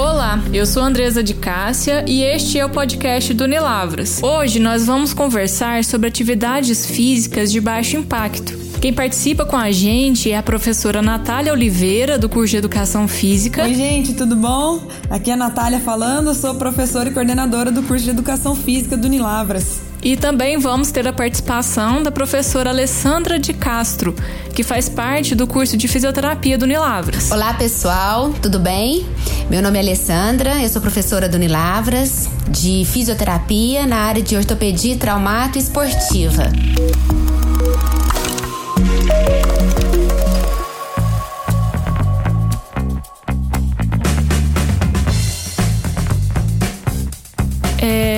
[0.00, 4.22] Olá, eu sou Andresa de Cássia e este é o podcast do Unilavras.
[4.22, 8.56] Hoje nós vamos conversar sobre atividades físicas de baixo impacto.
[8.80, 13.62] Quem participa com a gente é a professora Natália Oliveira, do curso de Educação Física.
[13.62, 14.88] Oi, gente, tudo bom?
[15.10, 19.04] Aqui é a Natália falando, sou professora e coordenadora do curso de Educação Física do
[19.04, 19.89] Unilavras.
[20.02, 24.14] E também vamos ter a participação da professora Alessandra de Castro,
[24.54, 27.30] que faz parte do curso de fisioterapia do Unilavras.
[27.30, 29.06] Olá, pessoal, tudo bem?
[29.50, 34.96] Meu nome é Alessandra, eu sou professora do Unilavras de fisioterapia na área de ortopedia,
[34.96, 36.50] traumato e esportiva.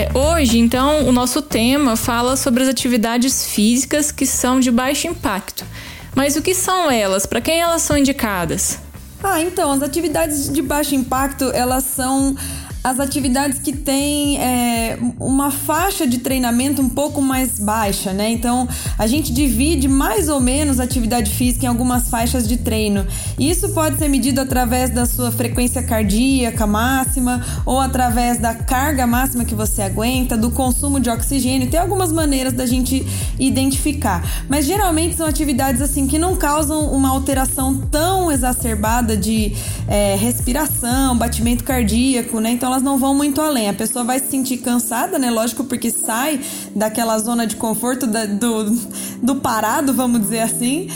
[0.03, 5.07] É, hoje, então, o nosso tema fala sobre as atividades físicas que são de baixo
[5.07, 5.65] impacto.
[6.13, 7.25] Mas o que são elas?
[7.25, 8.81] Para quem elas são indicadas?
[9.23, 12.35] Ah, então, as atividades de baixo impacto, elas são
[12.85, 18.31] as atividades que têm é, uma faixa de treinamento um pouco mais baixa, né?
[18.31, 23.07] Então a gente divide mais ou menos atividade física em algumas faixas de treino.
[23.39, 29.45] Isso pode ser medido através da sua frequência cardíaca máxima ou através da carga máxima
[29.45, 31.71] que você aguenta, do consumo de oxigênio.
[31.71, 33.07] Tem algumas maneiras da gente
[33.39, 39.53] identificar, mas geralmente são atividades assim que não causam uma alteração tão exacerbada de
[39.87, 42.51] é, respiração, batimento cardíaco, né?
[42.51, 43.69] Então elas não vão muito além.
[43.69, 45.31] A pessoa vai se sentir cansada, né?
[45.31, 46.41] Lógico, porque sai
[46.75, 48.71] daquela zona de conforto da, do,
[49.23, 50.89] do parado, vamos dizer assim.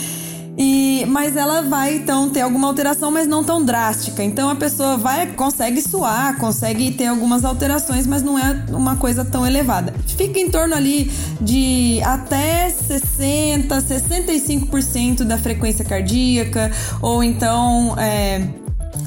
[0.57, 4.23] E, mas ela vai então ter alguma alteração, mas não tão drástica.
[4.23, 9.23] Então a pessoa vai consegue suar, consegue ter algumas alterações, mas não é uma coisa
[9.23, 9.93] tão elevada.
[10.17, 16.71] Fica em torno ali de até 60, 65% da frequência cardíaca,
[17.03, 18.41] ou então é,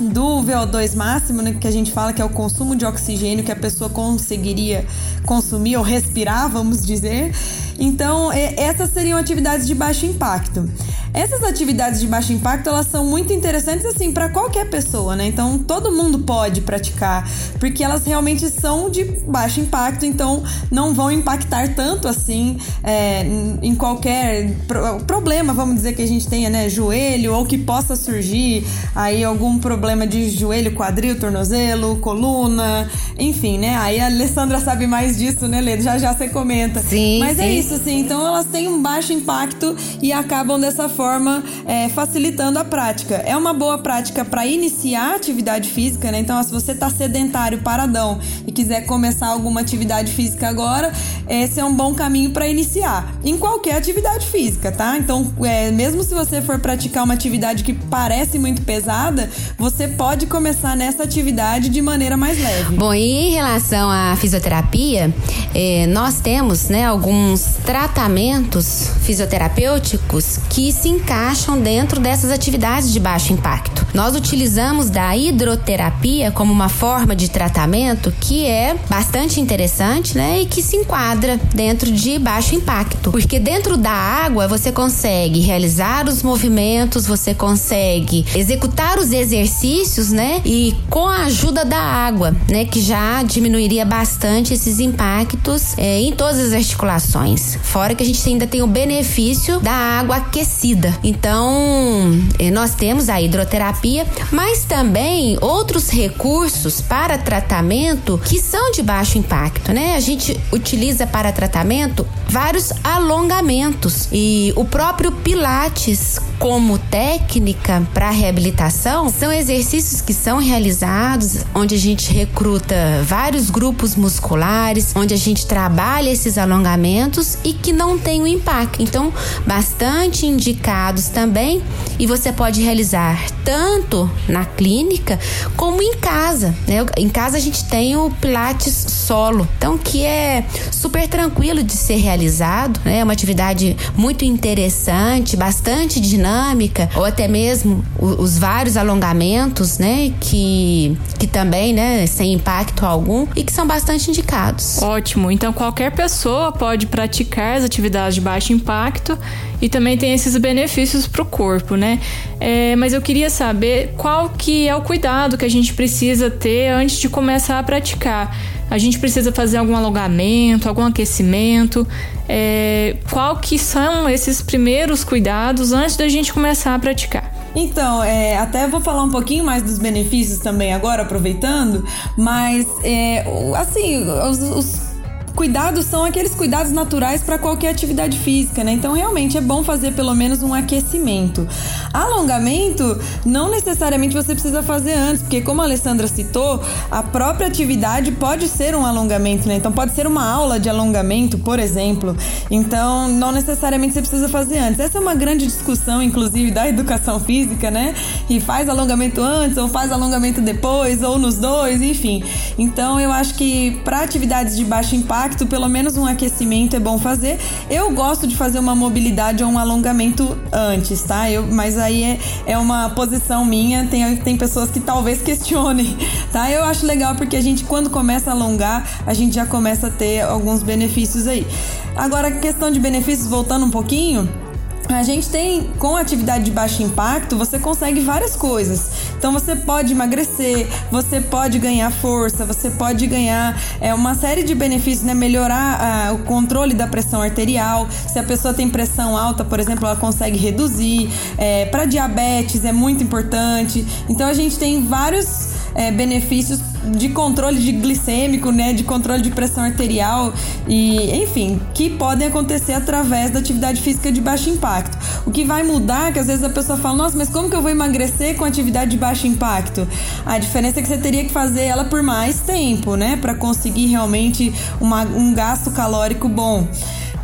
[0.08, 3.52] do VO2 máximo, né, que a gente fala que é o consumo de oxigênio que
[3.52, 4.86] a pessoa conseguiria
[5.26, 7.34] consumir ou respirar, vamos dizer.
[7.80, 10.68] Então, essas seriam atividades de baixo impacto.
[11.12, 15.26] Essas atividades de baixo impacto, elas são muito interessantes assim para qualquer pessoa, né?
[15.26, 21.10] Então, todo mundo pode praticar, porque elas realmente são de baixo impacto, então não vão
[21.10, 23.26] impactar tanto assim é,
[23.60, 27.96] em qualquer pro problema, vamos dizer que a gente tenha, né, joelho ou que possa
[27.96, 28.64] surgir
[28.94, 32.88] aí algum problema de joelho, quadril, tornozelo, coluna,
[33.18, 33.76] enfim, né?
[33.78, 35.80] Aí a Alessandra sabe mais disso, né, Lê?
[35.80, 36.80] Já já você comenta.
[36.80, 37.18] Sim.
[37.18, 37.42] Mas sim.
[37.42, 38.00] é isso, assim.
[38.00, 43.16] Então elas têm um baixo impacto e acabam dessa forma é, facilitando a prática.
[43.16, 46.20] É uma boa prática para iniciar atividade física, né?
[46.20, 50.92] Então, se você tá sedentário, paradão e quiser começar alguma atividade física agora,
[51.28, 53.14] esse é um bom caminho para iniciar.
[53.24, 54.96] Em qualquer atividade física, tá?
[54.98, 60.26] Então, é, mesmo se você for praticar uma atividade que parece muito pesada, você pode
[60.26, 62.76] começar nessa atividade de maneira mais leve.
[62.76, 65.12] Bom, e em relação à fisioterapia,
[65.54, 73.32] eh, nós temos né, alguns tratamentos fisioterapêuticos que se encaixam dentro dessas atividades de baixo
[73.32, 73.86] impacto.
[73.92, 80.46] Nós utilizamos da hidroterapia como uma forma de tratamento que é bastante interessante, né, e
[80.46, 86.22] que se enquadra dentro de baixo impacto, porque dentro da água você consegue realizar os
[86.22, 92.80] movimentos, você consegue executar os exercícios, né, e com a ajuda da água, né, que
[92.80, 97.49] já diminuiria bastante esses impactos é, em todas as articulações.
[97.62, 100.96] Fora que a gente ainda tem o benefício da água aquecida.
[101.02, 108.82] Então, é, nós temos a hidroterapia, mas também outros recursos para tratamento que são de
[108.82, 109.94] baixo impacto, né?
[109.96, 119.10] A gente utiliza para tratamento vários alongamentos e o próprio Pilates como técnica para reabilitação
[119.10, 122.74] são exercícios que são realizados onde a gente recruta
[123.04, 128.82] vários grupos musculares, onde a gente trabalha esses alongamentos e que não tem o impacto.
[128.82, 129.12] Então,
[129.46, 131.62] bastante indicados também
[131.98, 135.18] e você pode realizar tanto na clínica
[135.56, 136.54] como em casa.
[136.66, 136.84] Né?
[136.96, 141.96] Em casa a gente tem o Pilates solo, então que é super tranquilo de ser
[141.96, 142.98] realizado, né?
[142.98, 150.12] É uma atividade muito interessante, bastante dinâmica, ou até mesmo os vários alongamentos, né?
[150.20, 152.06] Que, que também, né?
[152.06, 154.80] Sem impacto algum e que são bastante indicados.
[154.82, 155.30] Ótimo.
[155.30, 159.18] Então qualquer pessoa pode praticar as atividades de baixo impacto
[159.60, 162.00] e também tem esses benefícios para o corpo, né?
[162.38, 166.68] É, mas eu queria saber qual que é o cuidado que a gente precisa ter
[166.68, 168.34] antes de começar a praticar.
[168.70, 171.86] A gente precisa fazer algum alongamento, algum aquecimento.
[172.28, 177.40] É, qual que são esses primeiros cuidados antes da gente começar a praticar?
[177.54, 181.84] Então, é, até vou falar um pouquinho mais dos benefícios também agora, aproveitando,
[182.16, 183.24] mas é,
[183.56, 184.89] assim, os, os
[185.34, 188.72] cuidados são aqueles cuidados naturais para qualquer atividade física, né?
[188.72, 191.46] Então, realmente é bom fazer pelo menos um aquecimento.
[191.92, 198.12] Alongamento, não necessariamente você precisa fazer antes, porque como a Alessandra citou, a própria atividade
[198.12, 199.56] pode ser um alongamento, né?
[199.56, 202.16] Então, pode ser uma aula de alongamento, por exemplo.
[202.50, 204.80] Então, não necessariamente você precisa fazer antes.
[204.80, 207.94] Essa é uma grande discussão, inclusive, da educação física, né?
[208.28, 212.22] E faz alongamento antes, ou faz alongamento depois, ou nos dois, enfim.
[212.58, 216.80] Então, eu acho que para atividades de baixo impacto, impacto, pelo menos um aquecimento é
[216.80, 217.38] bom fazer.
[217.68, 221.30] Eu gosto de fazer uma mobilidade ou um alongamento antes, tá?
[221.30, 225.94] Eu, mas aí é, é uma posição minha, tem, tem pessoas que talvez questionem,
[226.32, 226.50] tá?
[226.50, 229.90] Eu acho legal porque a gente, quando começa a alongar, a gente já começa a
[229.90, 231.46] ter alguns benefícios aí.
[231.94, 234.49] Agora, questão de benefícios, voltando um pouquinho.
[234.94, 238.90] A gente tem, com atividade de baixo impacto, você consegue várias coisas.
[239.16, 244.54] Então você pode emagrecer, você pode ganhar força, você pode ganhar é, uma série de
[244.54, 245.14] benefícios, né?
[245.14, 247.88] Melhorar o controle da pressão arterial.
[248.08, 251.08] Se a pessoa tem pressão alta, por exemplo, ela consegue reduzir.
[251.38, 253.86] É, Para diabetes é muito importante.
[254.08, 256.60] Então a gente tem vários é, benefícios
[256.96, 260.32] de controle de glicêmico, né, de controle de pressão arterial
[260.66, 264.98] e, enfim, que podem acontecer através da atividade física de baixo impacto.
[265.26, 267.56] O que vai mudar é que às vezes a pessoa fala: "Nossa, mas como que
[267.56, 269.86] eu vou emagrecer com atividade de baixo impacto?"
[270.24, 273.86] A diferença é que você teria que fazer ela por mais tempo, né, para conseguir
[273.86, 276.66] realmente uma, um gasto calórico bom.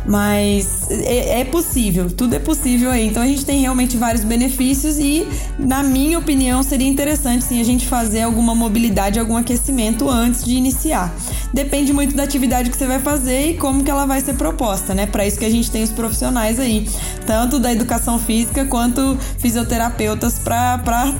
[0.07, 3.07] Mas é, é, possível, tudo é possível aí.
[3.07, 5.27] Então a gente tem realmente vários benefícios e,
[5.59, 10.55] na minha opinião, seria interessante sim a gente fazer alguma mobilidade, algum aquecimento antes de
[10.55, 11.13] iniciar.
[11.53, 14.93] Depende muito da atividade que você vai fazer e como que ela vai ser proposta,
[14.93, 15.05] né?
[15.05, 16.87] Para isso que a gente tem os profissionais aí,
[17.25, 21.13] tanto da educação física quanto fisioterapeutas para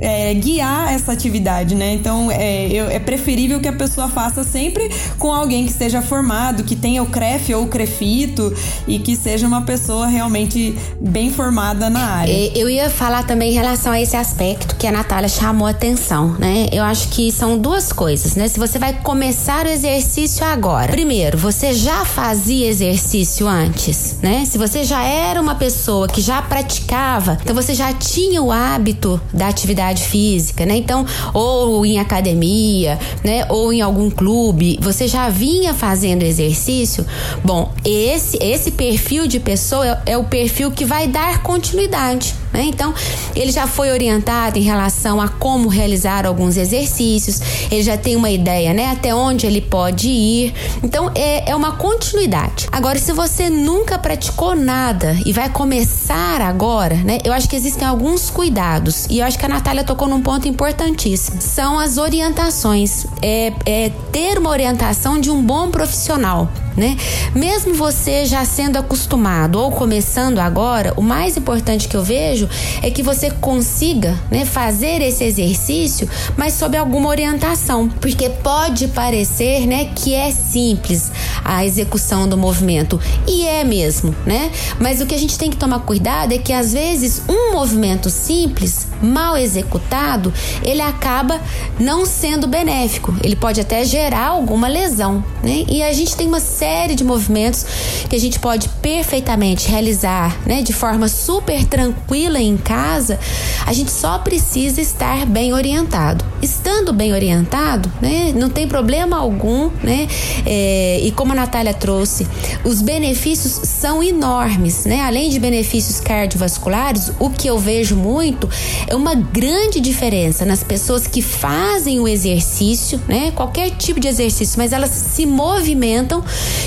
[0.00, 1.94] é, guiar essa atividade, né?
[1.94, 6.62] Então é, eu, é preferível que a pessoa faça sempre com alguém que esteja formado,
[6.64, 8.54] que tenha o CREF ou o CREFITO
[8.86, 12.32] e que seja uma pessoa realmente bem formada na área.
[12.56, 16.36] Eu ia falar também em relação a esse aspecto que a Natália chamou a atenção,
[16.38, 16.68] né?
[16.72, 18.48] Eu acho que são duas coisas, né?
[18.48, 24.44] Se você vai começar o exercício agora, primeiro, você já fazia exercício antes, né?
[24.44, 29.20] Se você já era uma pessoa que já praticava, então você já tinha o hábito
[29.32, 30.76] da atividade física, né?
[30.76, 33.46] Então, ou em academia, né?
[33.48, 37.04] Ou em algum clube, você já vinha fazendo exercício.
[37.44, 42.34] Bom, esse esse perfil de pessoa é, é o perfil que vai dar continuidade.
[42.58, 42.64] Né?
[42.64, 42.92] Então,
[43.36, 47.40] ele já foi orientado em relação a como realizar alguns exercícios,
[47.70, 48.90] ele já tem uma ideia, né?
[48.90, 50.52] Até onde ele pode ir.
[50.82, 52.66] Então, é, é uma continuidade.
[52.72, 57.18] Agora, se você nunca praticou nada e vai começar agora, né?
[57.22, 60.48] Eu acho que existem alguns cuidados e eu acho que a Natália tocou num ponto
[60.48, 61.40] importantíssimo.
[61.40, 63.06] São as orientações.
[63.22, 66.96] É, é ter uma orientação de um bom profissional né?
[67.34, 72.48] Mesmo você já sendo acostumado ou começando agora, o mais importante que eu vejo
[72.80, 79.66] é que você consiga, né, fazer esse exercício, mas sob alguma orientação, porque pode parecer,
[79.66, 81.10] né, que é simples
[81.44, 84.52] a execução do movimento e é mesmo, né?
[84.78, 88.08] Mas o que a gente tem que tomar cuidado é que às vezes um movimento
[88.08, 90.32] simples, mal executado,
[90.62, 91.40] ele acaba
[91.80, 93.16] não sendo benéfico.
[93.22, 95.64] Ele pode até gerar alguma lesão, né?
[95.68, 97.64] E a gente tem uma série série de movimentos
[98.10, 103.18] que a gente pode perfeitamente realizar, né, de forma super tranquila em casa.
[103.66, 106.22] A gente só precisa estar bem orientado.
[106.42, 110.06] Estando bem orientado, né, não tem problema algum, né?
[110.44, 112.26] É, e como a Natália trouxe,
[112.64, 115.00] os benefícios são enormes, né?
[115.00, 118.48] Além de benefícios cardiovasculares, o que eu vejo muito
[118.86, 123.32] é uma grande diferença nas pessoas que fazem o exercício, né?
[123.34, 126.22] Qualquer tipo de exercício, mas elas se movimentam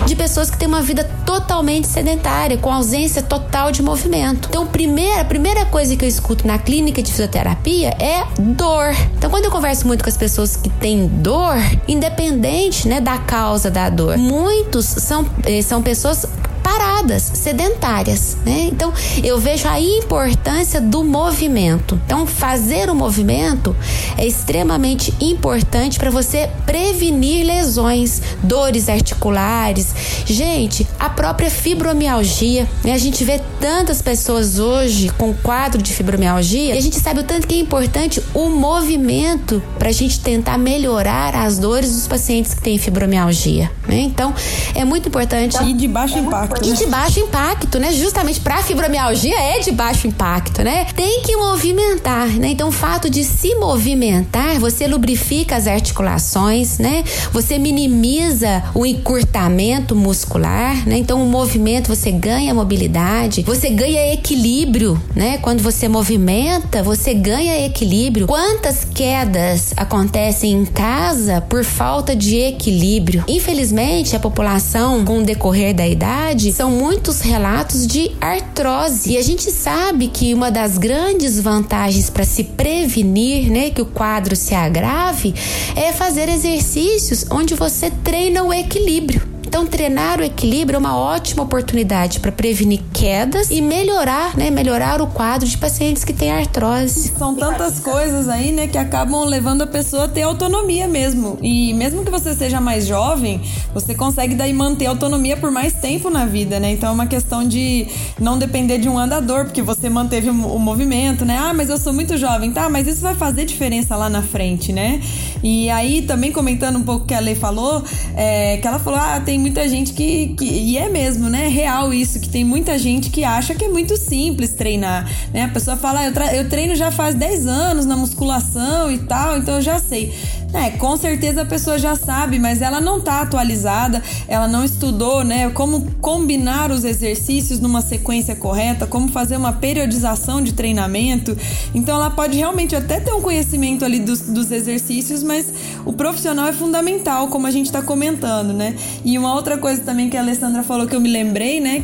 [0.05, 4.47] de pessoas que têm uma vida totalmente sedentária, com ausência total de movimento.
[4.50, 8.93] Então, primeira, a primeira coisa que eu escuto na clínica de fisioterapia é dor.
[9.17, 11.55] Então, quando eu converso muito com as pessoas que têm dor,
[11.88, 16.25] independente né, da causa da dor, muitos são, eh, são pessoas
[16.72, 18.70] paradas, sedentárias, né?
[18.72, 22.00] Então, eu vejo a importância do movimento.
[22.06, 23.75] Então, fazer o movimento
[24.18, 29.94] é extremamente importante para você prevenir lesões, dores articulares.
[30.25, 32.94] Gente, a própria fibromialgia, né?
[32.94, 37.24] A gente vê tantas pessoas hoje com quadro de fibromialgia e a gente sabe o
[37.24, 42.54] tanto que é importante o movimento para a gente tentar melhorar as dores dos pacientes
[42.54, 44.00] que têm fibromialgia, né?
[44.00, 44.34] Então,
[44.74, 45.62] é muito importante.
[45.63, 46.61] E de baixo impacto impacto.
[46.63, 47.91] E de baixo impacto, né?
[47.91, 50.86] Justamente para fibromialgia é de baixo impacto, né?
[50.96, 52.50] Tem que movimentar, né?
[52.50, 57.03] Então o fato de se movimentar, você lubrifica as articulações, né?
[57.32, 60.98] Você minimiza o encurtamento muscular, né?
[60.98, 65.39] Então o movimento você ganha mobilidade, você ganha equilíbrio, né?
[65.39, 68.27] Quando você movimenta, você ganha equilíbrio.
[68.27, 73.24] Quantas quedas acontecem em casa por falta de equilíbrio?
[73.27, 79.12] Infelizmente, a população com o decorrer da idade são muitos relatos de artrose.
[79.12, 83.86] E a gente sabe que uma das grandes vantagens para se prevenir, né, que o
[83.86, 85.34] quadro se agrave,
[85.75, 89.30] é fazer exercícios onde você treina o equilíbrio.
[89.51, 94.50] Então, treinar o equilíbrio é uma ótima oportunidade para prevenir quedas e melhorar, né?
[94.50, 97.12] Melhorar o quadro de pacientes que têm artrose.
[97.17, 101.38] São tantas coisas aí, né, que acabam levando a pessoa a ter autonomia mesmo.
[101.41, 103.41] E mesmo que você seja mais jovem,
[103.74, 106.72] você consegue daí manter autonomia por mais tempo na vida, né?
[106.72, 111.25] Então é uma questão de não depender de um andador, porque você manteve o, movimento,
[111.25, 111.38] né?
[111.38, 112.70] Ah, mas eu sou muito jovem, tá?
[112.70, 115.01] Mas isso vai fazer diferença lá na frente, né?
[115.43, 117.84] E aí, também comentando um pouco o que a Lei falou,
[118.15, 120.45] é, que ela falou: ah, tem muita gente que, que.
[120.45, 121.45] E é mesmo, né?
[121.45, 125.10] É real isso, que tem muita gente que acha que é muito simples treinar.
[125.33, 125.43] Né?
[125.43, 129.38] A pessoa fala, ah, eu, eu treino já faz 10 anos na musculação e tal,
[129.38, 130.13] então eu já sei.
[130.53, 135.24] É, com certeza a pessoa já sabe, mas ela não está atualizada, ela não estudou,
[135.24, 135.50] né?
[135.50, 141.38] Como combinar os exercícios numa sequência correta, como fazer uma periodização de treinamento.
[141.74, 145.46] Então ela pode realmente até ter um conhecimento ali dos, dos exercícios, mas
[145.86, 148.75] o profissional é fundamental, como a gente está comentando, né?
[149.05, 151.81] E uma outra coisa também que a Alessandra falou que eu me lembrei, né?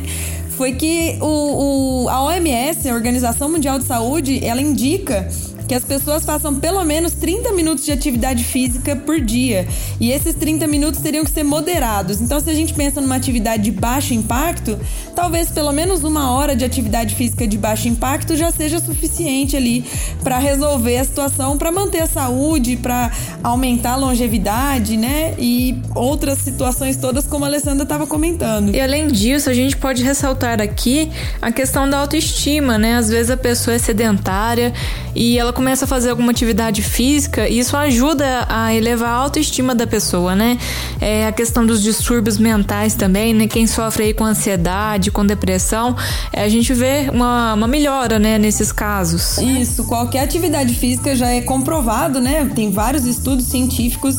[0.58, 5.28] Foi que o, o a OMS, a Organização Mundial de Saúde, ela indica
[5.68, 9.68] que as pessoas façam pelo menos 30 minutos de atividade física por dia.
[10.00, 12.22] E esses 30 minutos teriam que ser moderados.
[12.22, 14.78] Então, se a gente pensa numa atividade de baixo impacto,
[15.14, 19.84] talvez pelo menos uma hora de atividade física de baixo impacto já seja suficiente ali
[20.24, 25.34] para resolver a situação, para manter a saúde, para aumentar a longevidade, né?
[25.38, 28.74] E outras situações todas, como a Alessandra estava comentando.
[28.74, 31.10] E além disso, a gente pode ressaltar aqui
[31.42, 32.94] a questão da autoestima, né?
[32.94, 34.72] Às vezes a pessoa é sedentária
[35.14, 39.88] e ela começa a fazer alguma atividade física, isso ajuda a elevar a autoestima da
[39.88, 40.56] pessoa, né?
[41.00, 43.48] É a questão dos distúrbios mentais também, né?
[43.48, 45.96] Quem sofre aí com ansiedade, com depressão,
[46.32, 49.36] é, a gente vê uma, uma melhora, né, nesses casos.
[49.38, 52.48] Isso, qualquer atividade física já é comprovado, né?
[52.54, 54.14] Tem vários estudos científicos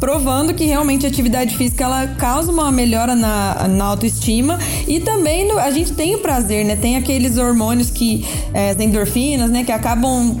[0.00, 5.46] provando que realmente a atividade física ela causa uma melhora na, na autoestima e também
[5.46, 6.74] no, a gente tem o prazer, né?
[6.74, 10.36] Tem aqueles hormônios que, é, as endorfinas, né, que acabam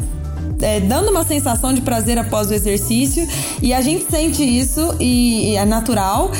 [0.60, 3.26] é, dando uma sensação de prazer após o exercício
[3.62, 6.30] e a gente sente isso e, e é natural.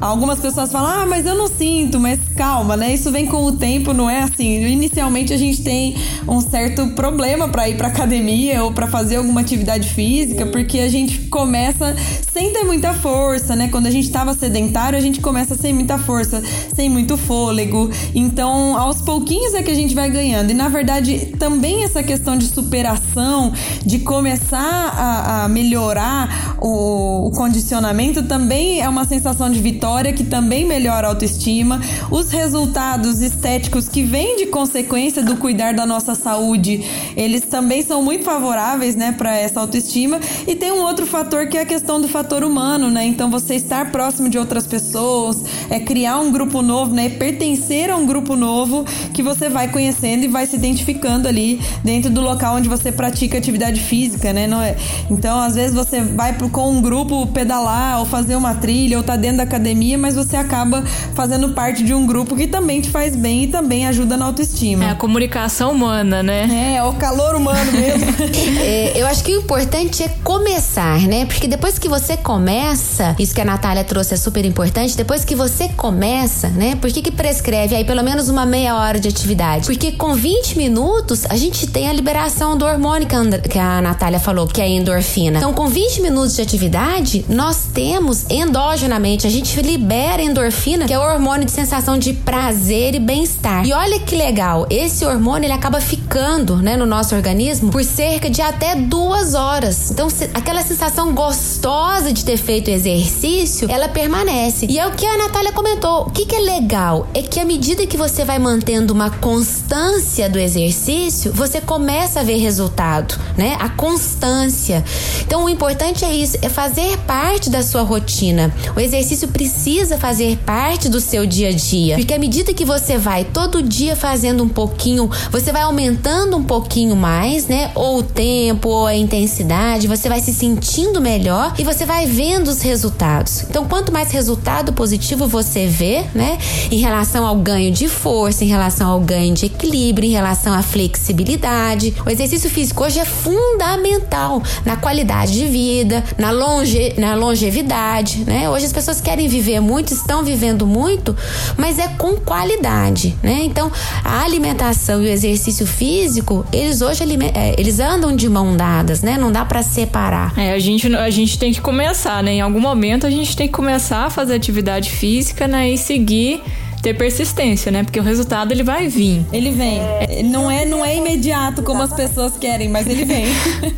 [0.00, 2.94] Algumas pessoas falam, ah, mas eu não sinto, mas calma, né?
[2.94, 4.64] Isso vem com o tempo, não é assim.
[4.64, 5.94] Inicialmente a gente tem
[6.26, 10.88] um certo problema para ir para academia ou para fazer alguma atividade física, porque a
[10.88, 11.94] gente começa
[12.40, 13.68] sem ter muita força, né?
[13.68, 16.42] Quando a gente estava sedentário, a gente começa sem muita força,
[16.74, 17.90] sem muito fôlego.
[18.14, 20.50] Então, aos pouquinhos é que a gente vai ganhando.
[20.50, 23.52] E na verdade, também essa questão de superação,
[23.84, 30.24] de começar a, a melhorar o, o condicionamento, também é uma sensação de vitória que
[30.24, 31.78] também melhora a autoestima,
[32.10, 38.02] os resultados estéticos que vêm de consequência do cuidar da nossa saúde, eles também são
[38.02, 40.18] muito favoráveis, né, para essa autoestima.
[40.46, 43.04] E tem um outro fator que é a questão do fator humano, né?
[43.04, 47.96] Então você estar próximo de outras pessoas, é criar um grupo novo, né, pertencer a
[47.96, 52.56] um grupo novo que você vai conhecendo e vai se identificando ali dentro do local
[52.56, 54.46] onde você pratica atividade física, né?
[54.46, 54.76] Não é?
[55.10, 59.16] Então, às vezes você vai com um grupo pedalar ou fazer uma trilha ou tá
[59.16, 60.82] dentro da academia academia, mas você acaba
[61.14, 64.84] fazendo parte de um grupo que também te faz bem e também ajuda na autoestima.
[64.84, 66.48] É a comunicação humana, né?
[66.50, 68.06] É, é o calor humano mesmo.
[68.60, 71.26] é, eu acho que o importante é começar, né?
[71.26, 75.34] Porque depois que você começa, isso que a Natália trouxe é super importante, depois que
[75.34, 76.76] você começa, né?
[76.76, 79.66] Por que, que prescreve aí pelo menos uma meia hora de atividade?
[79.66, 83.06] Porque com 20 minutos a gente tem a liberação do hormônio
[83.48, 85.38] que a Natália falou, que é a endorfina.
[85.38, 90.98] Então, com 20 minutos de atividade, nós temos endogenamente, a gente libera endorfina, que é
[90.98, 93.66] o hormônio de sensação de prazer e bem-estar.
[93.66, 98.30] E olha que legal, esse hormônio ele acaba ficando, né, no nosso organismo por cerca
[98.30, 99.90] de até duas horas.
[99.90, 104.66] Então, aquela sensação gostosa de ter feito exercício, ela permanece.
[104.68, 106.06] E é o que a Natália comentou.
[106.06, 110.28] O que, que é legal é que à medida que você vai mantendo uma constância
[110.28, 113.56] do exercício, você começa a ver resultado, né?
[113.60, 114.82] A constância.
[115.20, 118.52] Então, o importante é isso é fazer parte da sua rotina.
[118.74, 121.96] O exercício precisa fazer parte do seu dia a dia.
[121.96, 126.44] Porque à medida que você vai todo dia fazendo um pouquinho, você vai aumentando um
[126.44, 127.70] pouquinho mais, né?
[127.74, 132.46] Ou o tempo, ou a intensidade, você vai se sentindo melhor e você vai vendo
[132.46, 133.42] os resultados.
[133.50, 136.38] Então, quanto mais resultado positivo você vê, né?
[136.70, 140.62] Em relação ao ganho de força, em relação ao ganho de equilíbrio, em relação à
[140.62, 141.92] flexibilidade.
[142.06, 148.48] O exercício físico hoje é fundamental na qualidade de vida, na, longe, na longevidade, né?
[148.48, 151.16] Hoje as pessoas querem viver muito, estão vivendo muito,
[151.56, 153.40] mas é com qualidade, né?
[153.42, 153.68] Então,
[154.04, 157.02] a alimentação e o exercício físico, eles hoje
[157.34, 159.18] é, eles andam de mão dadas, né?
[159.18, 160.38] Não dá para separar.
[160.38, 161.79] É, a gente, a gente tem que começar,
[162.22, 162.34] né?
[162.34, 165.70] Em algum momento a gente tem que começar a fazer atividade física, né?
[165.70, 166.42] E seguir
[166.80, 167.82] ter persistência, né?
[167.82, 169.24] Porque o resultado ele vai vir.
[169.32, 169.80] Ele vem.
[170.24, 173.26] Não é, não é imediato como as pessoas querem, mas ele vem.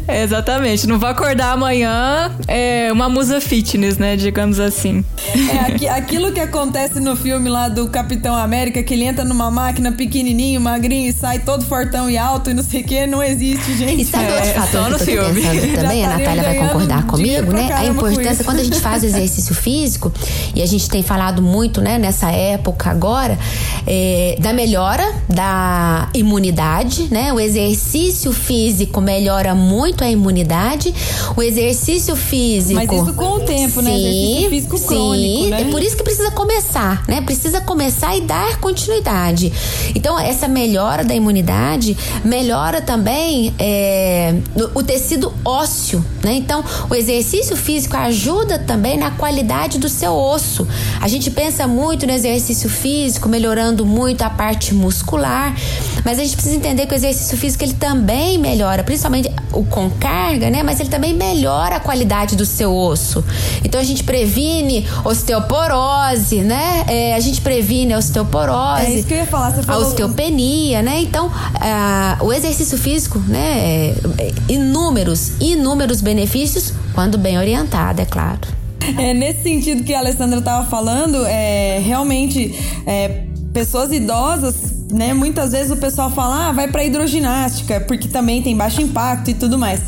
[0.07, 0.87] é, exatamente.
[0.87, 4.17] Não vai acordar amanhã é uma musa fitness, né?
[4.17, 5.05] Digamos assim.
[5.83, 9.93] É aquilo que acontece no filme lá do Capitão América, que ele entra numa máquina
[9.93, 13.77] pequenininho, magrinho e sai todo fortão e alto e não sei o que, não existe,
[13.77, 14.03] gente.
[14.03, 15.73] E sabe é, outro fator no que eu tô filme.
[15.75, 17.73] também, a Natália vai concordar comigo, né?
[17.73, 20.13] A importância quando a gente faz exercício físico,
[20.55, 23.39] e a gente tem falado muito, né, nessa época agora,
[23.87, 27.33] é, da melhora da imunidade, né?
[27.33, 30.95] O exercício físico melhora muito a imunidade.
[31.37, 32.75] O exercício físico.
[32.75, 33.99] Mas isso com o tempo, sim, né?
[33.99, 35.63] Exercício físico crônico, sim, né?
[35.63, 37.21] É por isso que precisa começar, né?
[37.21, 39.53] Precisa começar e dar continuidade.
[39.95, 44.35] Então, essa melhora da imunidade melhora também é,
[44.75, 46.35] o tecido ósseo, né?
[46.35, 50.67] Então, o exercício físico ajuda também na qualidade do seu osso.
[51.01, 55.55] A gente pensa muito no exercício físico físico, melhorando muito a parte muscular.
[56.05, 59.89] Mas a gente precisa entender que o exercício físico ele também melhora, principalmente o com
[59.89, 60.63] carga, né?
[60.63, 63.25] Mas ele também melhora a qualidade do seu osso.
[63.65, 66.85] Então a gente previne osteoporose, né?
[66.89, 68.87] É, a gente previne a osteoporose.
[68.87, 69.85] É isso que eu ia falar, você falou...
[69.85, 71.01] A osteopenia, né?
[71.01, 71.31] Então
[72.21, 73.95] o exercício físico, né?
[74.19, 78.62] É, inúmeros, inúmeros benefícios quando bem orientado, é claro.
[78.99, 82.55] É, nesse sentido que a Alessandra estava falando, é, realmente,
[82.87, 84.55] é, pessoas idosas,
[84.91, 85.13] né?
[85.13, 89.35] Muitas vezes o pessoal fala, ah, vai para hidroginástica, porque também tem baixo impacto e
[89.35, 89.81] tudo mais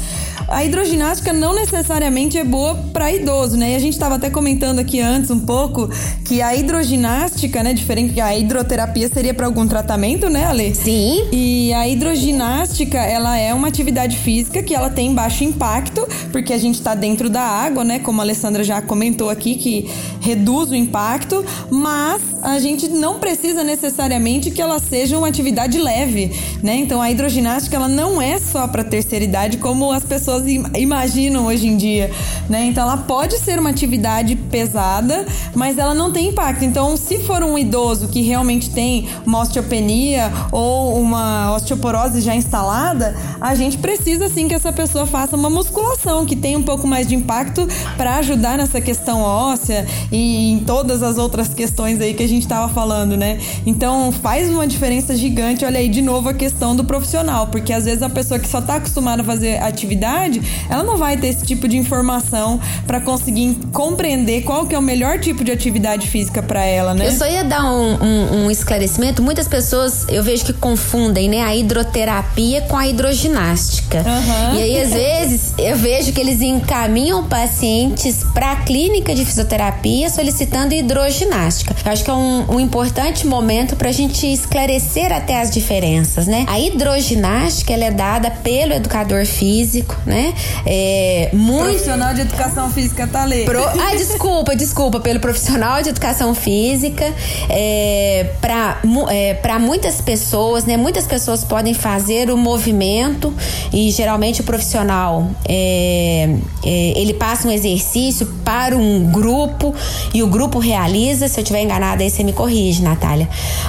[0.49, 3.73] a hidroginástica não necessariamente é boa para idoso, né?
[3.73, 5.89] E a gente estava até comentando aqui antes um pouco
[6.25, 10.75] que a hidroginástica, né, diferente a hidroterapia seria para algum tratamento, né, Ale?
[10.75, 11.29] Sim.
[11.33, 16.59] E a hidroginástica, ela é uma atividade física que ela tem baixo impacto, porque a
[16.59, 20.75] gente está dentro da água, né, como a Alessandra já comentou aqui que reduz o
[20.75, 26.77] impacto, mas a gente não precisa necessariamente que ela seja uma atividade leve, né?
[26.77, 31.47] Então a hidroginástica ela não é só para terceira idade como as pessoas pessoas imaginam
[31.47, 32.11] hoje em dia,
[32.49, 32.65] né?
[32.65, 36.65] Então ela pode ser uma atividade pesada, mas ela não tem impacto.
[36.65, 43.15] Então, se for um idoso que realmente tem uma osteopenia ou uma osteoporose já instalada,
[43.41, 47.07] a gente precisa sim que essa pessoa faça uma musculação que tenha um pouco mais
[47.07, 52.23] de impacto para ajudar nessa questão óssea e em todas as outras questões aí que
[52.23, 53.39] a gente estava falando, né?
[53.67, 55.65] Então, faz uma diferença gigante.
[55.65, 58.59] Olha aí de novo a questão do profissional, porque às vezes a pessoa que só
[58.59, 63.59] está acostumada a fazer atividade ela não vai ter esse tipo de informação para conseguir
[63.73, 67.09] compreender qual que é o melhor tipo de atividade física para ela, né?
[67.09, 69.23] Eu só ia dar um, um, um, esclarecimento.
[69.23, 73.99] Muitas pessoas eu vejo que confundem, né, a hidroterapia com a hidroginástica.
[73.99, 74.59] Uhum.
[74.59, 80.09] E aí às vezes eu vejo que eles encaminham pacientes para a clínica de fisioterapia
[80.11, 81.75] solicitando hidroginástica.
[81.85, 86.27] Eu acho que é um, um importante momento para a gente esclarecer até as diferenças,
[86.27, 86.45] né?
[86.49, 90.33] A hidroginástica ela é dada pelo educador físico, né?
[90.65, 91.65] É, muito...
[91.65, 93.45] Profissional de educação física tá ali.
[93.45, 93.65] Pro...
[93.85, 97.13] Ah, desculpa, desculpa, pelo profissional de educação física.
[97.49, 98.79] É, para
[99.11, 100.77] é, pra muitas pessoas, né?
[100.77, 103.35] Muitas pessoas podem fazer o movimento
[103.73, 109.75] e geralmente o profissional é, é, ele passa um exercício para um grupo
[110.13, 111.29] e o grupo realiza.
[111.29, 113.24] Se eu estiver enganada, aí você me corrige, Natália.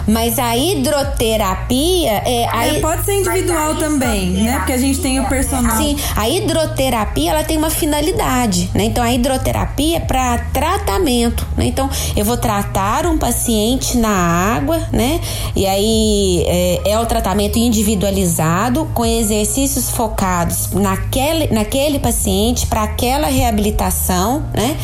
[0.07, 2.47] Mas a hidroterapia é.
[2.51, 2.67] A...
[2.67, 4.57] é pode ser individual também, né?
[4.57, 5.77] Porque a gente tem o personal.
[5.77, 8.85] Sim, a hidroterapia ela tem uma finalidade, né?
[8.85, 11.65] Então a hidroterapia é para tratamento, né?
[11.65, 14.09] Então eu vou tratar um paciente na
[14.55, 15.19] água, né?
[15.55, 23.27] E aí é, é o tratamento individualizado com exercícios focados naquele, naquele paciente para aquela
[23.27, 24.75] reabilitação, né?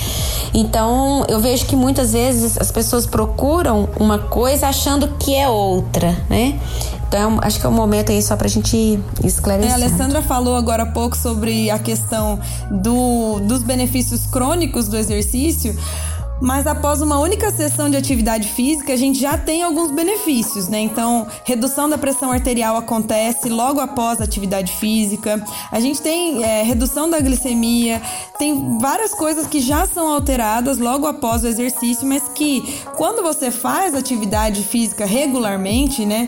[0.54, 6.18] Então eu vejo que muitas vezes as pessoas procuram uma coisa achando que é outra,
[6.30, 6.60] né?
[7.12, 9.70] Então, acho que é um momento aí só pra gente esclarecer.
[9.70, 14.96] É, a Alessandra falou agora há pouco sobre a questão do, dos benefícios crônicos do
[14.96, 15.78] exercício.
[16.42, 20.80] Mas após uma única sessão de atividade física, a gente já tem alguns benefícios, né?
[20.80, 25.44] Então, redução da pressão arterial acontece logo após a atividade física.
[25.72, 28.02] A gente tem é, redução da glicemia,
[28.40, 33.52] tem várias coisas que já são alteradas logo após o exercício, mas que quando você
[33.52, 36.28] faz atividade física regularmente, né,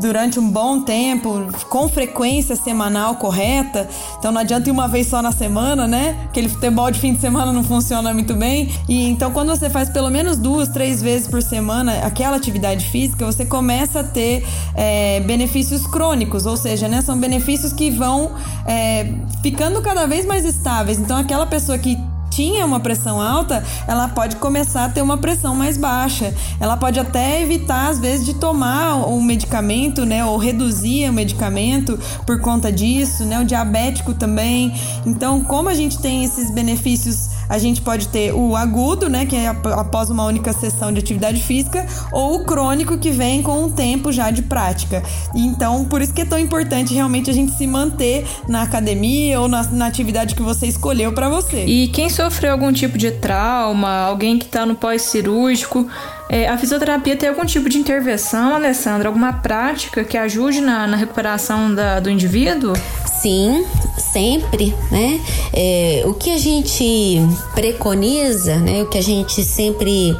[0.00, 3.86] durante um bom tempo, com frequência semanal correta,
[4.18, 6.16] então não adianta ir uma vez só na semana, né?
[6.30, 8.72] Aquele futebol de fim de semana não funciona muito bem.
[8.88, 13.24] E então quando você faz pelo menos duas, três vezes por semana aquela atividade física,
[13.24, 18.32] você começa a ter é, benefícios crônicos, ou seja, né, são benefícios que vão
[18.66, 20.98] é, ficando cada vez mais estáveis.
[20.98, 21.98] Então aquela pessoa que
[22.32, 26.34] tinha uma pressão alta, ela pode começar a ter uma pressão mais baixa.
[26.58, 30.24] Ela pode até evitar, às vezes, de tomar um medicamento, né?
[30.24, 33.38] Ou reduzir o medicamento por conta disso, né?
[33.38, 34.72] O diabético também.
[35.04, 39.26] Então, como a gente tem esses benefícios, a gente pode ter o agudo, né?
[39.26, 43.64] Que é após uma única sessão de atividade física, ou o crônico, que vem com
[43.64, 45.02] um tempo já de prática.
[45.34, 49.48] Então, por isso que é tão importante realmente a gente se manter na academia ou
[49.48, 51.64] na, na atividade que você escolheu para você.
[51.64, 55.86] E quem sofreu algum tipo de trauma, alguém que está no pós-cirúrgico,
[56.32, 59.10] é, a fisioterapia tem algum tipo de intervenção, Alessandra?
[59.10, 62.72] Alguma prática que ajude na, na recuperação da, do indivíduo?
[63.20, 63.66] Sim,
[63.98, 65.20] sempre, né?
[65.52, 67.20] É, o que a gente
[67.54, 68.82] preconiza, né?
[68.82, 70.16] O que a gente sempre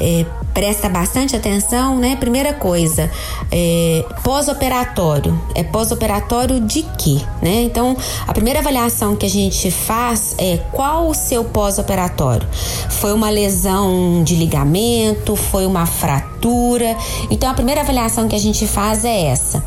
[0.00, 0.24] é,
[0.54, 2.14] presta bastante atenção, né?
[2.14, 3.10] Primeira coisa,
[3.50, 5.38] é, pós-operatório.
[5.54, 7.62] É pós-operatório de quê, né?
[7.62, 12.46] Então, a primeira avaliação que a gente faz é qual o seu pós-operatório.
[12.88, 15.34] Foi uma lesão de ligamento?
[15.34, 16.96] Foi uma fratura?
[17.30, 19.62] Então, a primeira avaliação que a gente faz é essa.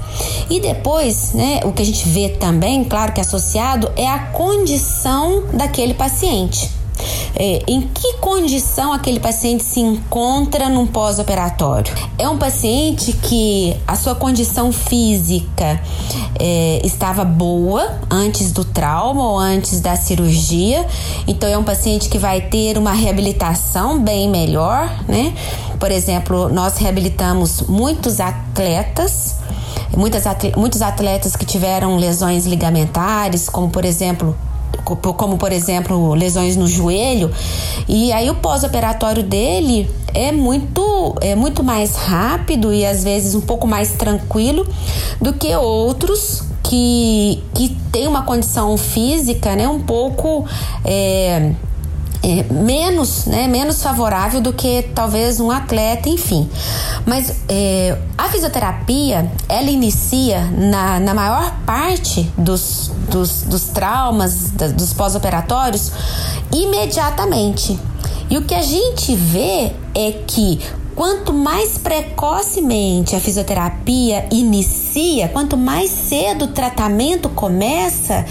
[0.49, 5.43] E depois, né, o que a gente vê também, claro que associado, é a condição
[5.53, 6.76] daquele paciente
[7.35, 11.93] é, em que condição aquele paciente se encontra num pós-operatório.
[12.17, 15.81] É um paciente que a sua condição física
[16.39, 20.85] é, estava boa antes do trauma ou antes da cirurgia,
[21.27, 25.33] então é um paciente que vai ter uma reabilitação bem melhor, né?
[25.79, 29.35] Por exemplo, nós reabilitamos muitos atletas
[29.95, 30.23] muitas
[30.55, 34.35] muitos atletas que tiveram lesões ligamentares, como por exemplo
[34.83, 37.31] como por exemplo lesões no joelho,
[37.87, 43.41] e aí o pós-operatório dele é muito é muito mais rápido e às vezes um
[43.41, 44.65] pouco mais tranquilo
[45.21, 50.45] do que outros que, que tem uma condição física né, um pouco
[50.83, 51.51] é,
[52.23, 56.49] é, menos, né, menos favorável do que talvez um atleta, enfim.
[57.05, 64.67] Mas é, a fisioterapia, ela inicia na, na maior parte dos, dos, dos traumas, da,
[64.67, 65.91] dos pós-operatórios,
[66.51, 67.79] imediatamente.
[68.29, 70.59] E o que a gente vê é que
[70.97, 78.25] Quanto mais precocemente a fisioterapia inicia, quanto mais cedo o tratamento começa,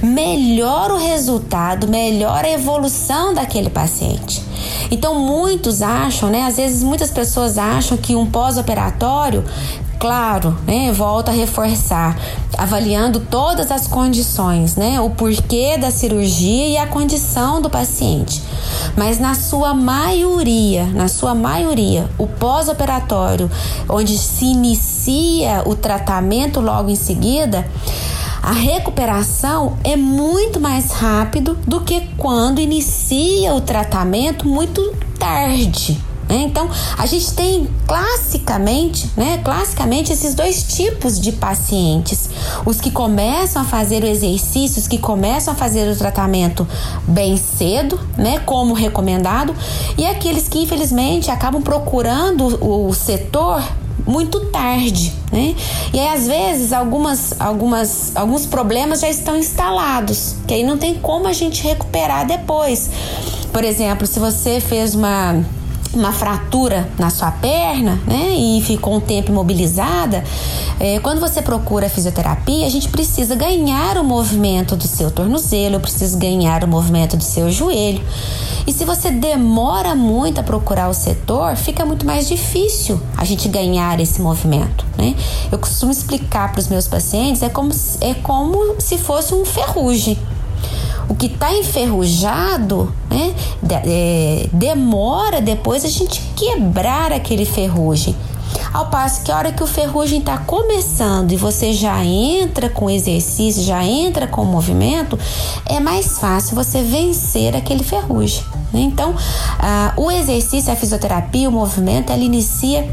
[0.00, 4.40] melhor o resultado, melhor a evolução daquele paciente.
[4.88, 6.44] Então muitos acham, né?
[6.44, 9.44] Às vezes muitas pessoas acham que um pós-operatório
[10.02, 12.18] claro, né, volta a reforçar,
[12.58, 18.42] avaliando todas as condições, né, o porquê da cirurgia e a condição do paciente.
[18.96, 23.48] Mas na sua maioria, na sua maioria, o pós-operatório,
[23.88, 27.64] onde se inicia o tratamento logo em seguida,
[28.42, 34.82] a recuperação é muito mais rápido do que quando inicia o tratamento muito
[35.16, 36.11] tarde.
[36.28, 36.42] Né?
[36.42, 42.30] Então, a gente tem classicamente, né, classicamente esses dois tipos de pacientes:
[42.64, 46.66] os que começam a fazer o exercício, os que começam a fazer o tratamento
[47.06, 49.54] bem cedo, né, como recomendado,
[49.98, 53.62] e aqueles que infelizmente acabam procurando o setor
[54.06, 55.54] muito tarde, né?
[55.92, 60.94] E aí, às vezes algumas, algumas, alguns problemas já estão instalados, que aí não tem
[60.94, 62.90] como a gente recuperar depois.
[63.52, 65.44] Por exemplo, se você fez uma
[65.94, 70.24] uma fratura na sua perna, né, e ficou um tempo imobilizada,
[70.80, 76.18] é, quando você procura fisioterapia, a gente precisa ganhar o movimento do seu tornozelo, precisa
[76.18, 78.02] ganhar o movimento do seu joelho.
[78.66, 83.48] E se você demora muito a procurar o setor, fica muito mais difícil a gente
[83.48, 85.14] ganhar esse movimento, né?
[85.50, 90.16] Eu costumo explicar para os meus pacientes é como é como se fosse um ferrugem.
[91.12, 93.34] O que está enferrujado, né,
[93.84, 98.16] é, demora depois a gente quebrar aquele ferrugem.
[98.72, 102.88] Ao passo que a hora que o ferrugem está começando e você já entra com
[102.88, 105.18] exercício, já entra com movimento,
[105.66, 108.42] é mais fácil você vencer aquele ferrugem.
[108.80, 109.14] Então,
[109.58, 112.88] ah, o exercício, a fisioterapia, o movimento, ela inicia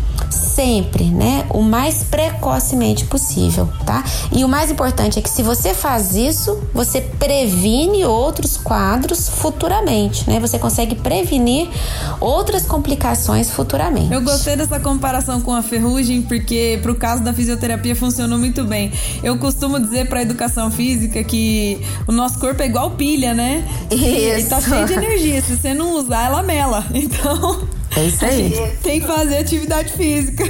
[0.59, 1.45] sempre, né?
[1.49, 4.03] O mais precocemente possível, tá?
[4.31, 10.29] E o mais importante é que se você faz isso, você previne outros quadros futuramente,
[10.29, 10.39] né?
[10.39, 11.69] Você consegue prevenir
[12.19, 14.13] outras complicações futuramente.
[14.13, 18.91] Eu gostei dessa comparação com a ferrugem porque pro caso da fisioterapia funcionou muito bem.
[19.23, 23.65] Eu costumo dizer para educação física que o nosso corpo é igual pilha, né?
[23.89, 24.47] Isso.
[24.47, 25.41] E tá cheio de energia.
[25.41, 26.86] Se você não usar, ela mela.
[26.93, 28.53] Então, é isso aí.
[28.84, 30.43] Tem que fazer atividade física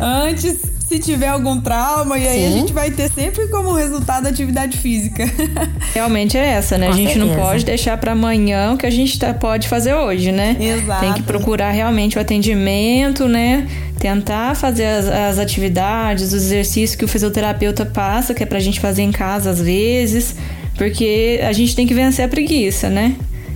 [0.00, 2.28] antes se tiver algum trauma, e Sim.
[2.28, 5.24] aí a gente vai ter sempre como resultado a atividade física.
[5.94, 6.88] Realmente é essa, né?
[6.88, 7.32] Com a gente certeza.
[7.32, 10.56] não pode deixar para amanhã o que a gente tá, pode fazer hoje, né?
[10.58, 11.00] Exato.
[11.00, 13.68] Tem que procurar realmente o atendimento, né?
[14.00, 18.80] Tentar fazer as, as atividades, os exercícios que o fisioterapeuta passa, que é pra gente
[18.80, 20.34] fazer em casa às vezes,
[20.74, 23.14] porque a gente tem que vencer a preguiça, né?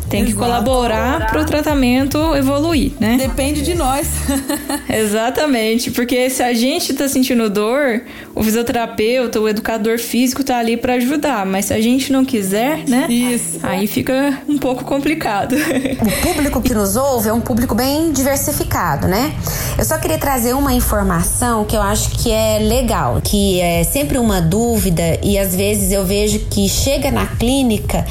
[0.08, 0.36] Tem Exato.
[0.36, 3.16] que colaborar para o tratamento evoluir, né?
[3.18, 4.08] Depende de nós.
[4.88, 8.02] Exatamente, porque se a gente está sentindo dor,
[8.34, 12.84] o fisioterapeuta, o educador físico está ali para ajudar, mas se a gente não quiser,
[12.88, 13.06] né?
[13.08, 13.60] Isso.
[13.62, 15.54] Aí fica um pouco complicado.
[15.54, 19.34] O público que nos ouve é um público bem diversificado, né?
[19.78, 24.18] Eu só queria trazer uma informação que eu acho que é legal, que é sempre
[24.18, 28.04] uma dúvida e às vezes eu vejo que chega na clínica,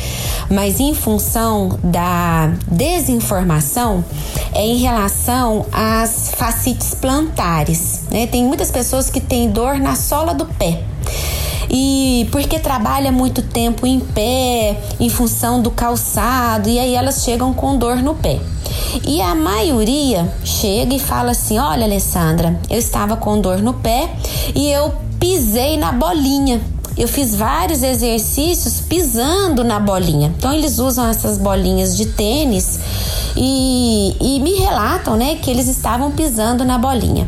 [0.49, 4.05] mas em função da desinformação
[4.53, 8.03] é em relação às fascites plantares.
[8.09, 8.25] Né?
[8.27, 10.81] Tem muitas pessoas que têm dor na sola do pé.
[11.69, 17.53] E porque trabalha muito tempo em pé, em função do calçado, e aí elas chegam
[17.53, 18.39] com dor no pé.
[19.05, 24.09] E a maioria chega e fala assim: Olha, Alessandra, eu estava com dor no pé
[24.53, 26.61] e eu pisei na bolinha
[26.97, 30.33] eu fiz vários exercícios pisando na bolinha.
[30.37, 32.79] Então eles usam essas bolinhas de tênis
[33.35, 37.27] e, e me relatam, né, que eles estavam pisando na bolinha.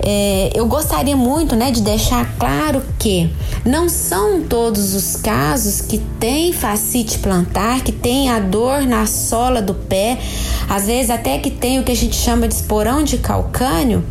[0.00, 3.30] É, eu gostaria muito né, de deixar claro que
[3.64, 9.62] não são todos os casos que tem facite plantar, que tem a dor na sola
[9.62, 10.18] do pé,
[10.68, 14.04] às vezes até que tem o que a gente chama de esporão de calcânio,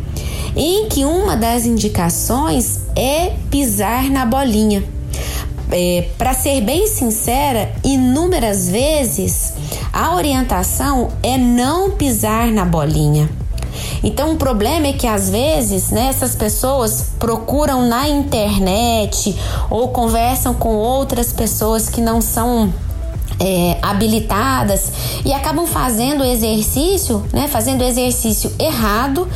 [0.56, 4.82] em que uma das indicações é pisar na bolinha.
[5.70, 9.52] É, Para ser bem sincera, inúmeras vezes
[9.92, 13.28] a orientação é não pisar na bolinha.
[14.06, 19.36] Então o problema é que às vezes né, essas pessoas procuram na internet
[19.68, 22.72] ou conversam com outras pessoas que não são
[23.40, 24.92] é, habilitadas
[25.24, 27.48] e acabam fazendo exercício, né?
[27.48, 29.28] Fazendo exercício errado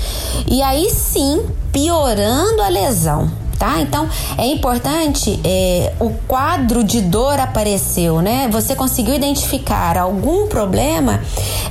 [0.49, 3.79] e aí sim piorando a lesão tá?
[3.83, 8.49] Então é importante é, o quadro de dor apareceu, né?
[8.51, 11.21] Você conseguiu identificar algum problema?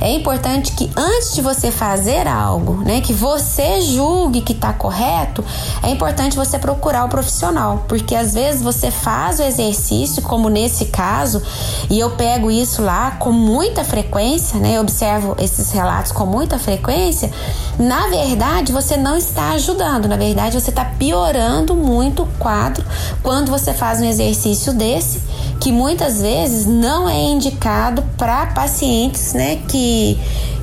[0.00, 5.44] É importante que antes de você fazer algo, né, que você julgue que está correto,
[5.82, 10.86] é importante você procurar o profissional, porque às vezes você faz o exercício, como nesse
[10.86, 11.42] caso,
[11.90, 14.76] e eu pego isso lá com muita frequência, né?
[14.76, 17.32] Eu observo esses relatos com muita frequência.
[17.78, 22.84] Na verdade, você não está ajudando, na verdade, você está piorando muito quadro
[23.22, 25.20] quando você faz um exercício desse,
[25.60, 30.18] que muitas vezes não é indicado para pacientes, né, que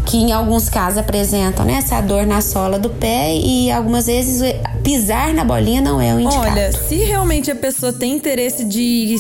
[0.08, 4.42] que em alguns casos apresentam né, essa dor na sola do pé e algumas vezes
[4.82, 6.48] pisar na bolinha não é o indicado.
[6.50, 9.18] Olha, se realmente a pessoa tem interesse de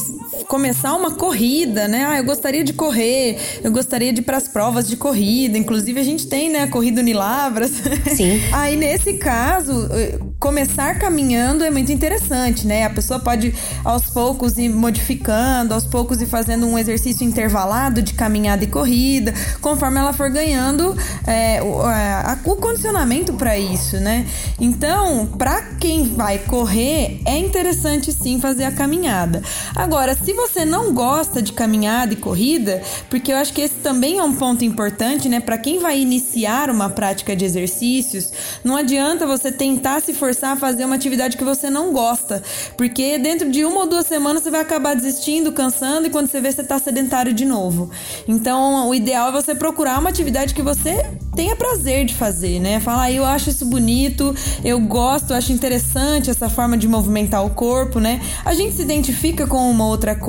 [0.48, 2.06] começar uma corrida, né?
[2.10, 5.58] Ah, eu gostaria de correr, eu gostaria de ir para as provas de corrida.
[5.58, 7.72] Inclusive, a gente tem, né, a corrida Unilabras.
[8.16, 8.42] Sim.
[8.54, 12.86] Aí, nesse caso, eh, começar caminhando é muito interessante, né?
[12.86, 18.14] A pessoa pode, aos poucos, ir modificando, aos poucos, ir fazendo um exercício intervalado de
[18.14, 24.26] caminhada e corrida, conforme ela for ganhando é, o, a, o condicionamento para isso, né?
[24.60, 29.42] Então, para quem vai correr, é interessante sim fazer a caminhada.
[29.76, 34.20] Agora, se você não gosta de caminhada e corrida, porque eu acho que esse também
[34.20, 35.40] é um ponto importante, né?
[35.40, 38.32] Para quem vai iniciar uma prática de exercícios,
[38.64, 42.44] não adianta você tentar se for forçar a fazer uma atividade que você não gosta,
[42.76, 46.42] porque dentro de uma ou duas semanas você vai acabar desistindo, cansando e quando você
[46.42, 47.90] vê você tá sedentário de novo.
[48.28, 52.82] Então, o ideal é você procurar uma atividade que você tenha prazer de fazer, né?
[52.82, 57.46] Falar, ah, eu acho isso bonito, eu gosto, eu acho interessante essa forma de movimentar
[57.46, 58.20] o corpo, né?
[58.44, 60.27] A gente se identifica com uma outra coisa.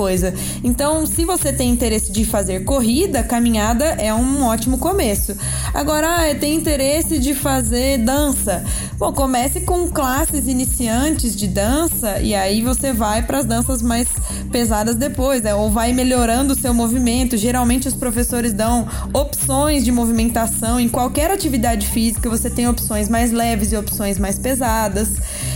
[0.63, 5.37] Então, se você tem interesse de fazer corrida, caminhada é um ótimo começo.
[5.75, 8.65] Agora, ah, tem interesse de fazer dança.
[8.97, 14.07] Bom, comece com classes iniciantes de dança e aí você vai para as danças mais
[14.53, 15.55] pesadas depois, né?
[15.55, 17.37] ou vai melhorando o seu movimento.
[17.37, 23.33] Geralmente os professores dão opções de movimentação em qualquer atividade física você tem opções mais
[23.33, 25.09] leves e opções mais pesadas.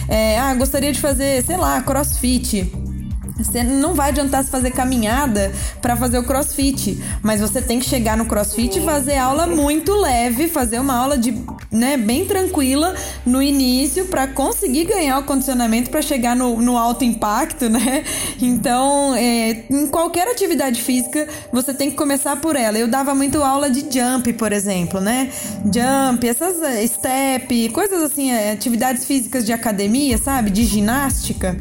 [0.09, 2.92] É, ah, gostaria de fazer, sei lá, crossfit.
[3.37, 7.87] Você não vai adiantar se fazer caminhada para fazer o crossfit, mas você tem que
[7.87, 11.35] chegar no crossfit e fazer aula muito leve, fazer uma aula de,
[11.71, 17.05] né, bem tranquila no início para conseguir ganhar o condicionamento para chegar no, no, alto
[17.05, 18.05] impacto, né?
[18.41, 22.79] Então, é, em qualquer atividade física, você tem que começar por ela.
[22.79, 25.31] Eu dava muito aula de jump, por exemplo, né?
[25.65, 30.51] Jump, essas é, step, coisas assim, é, atividades físicas de academia, sabe?
[30.51, 31.57] De ginástica.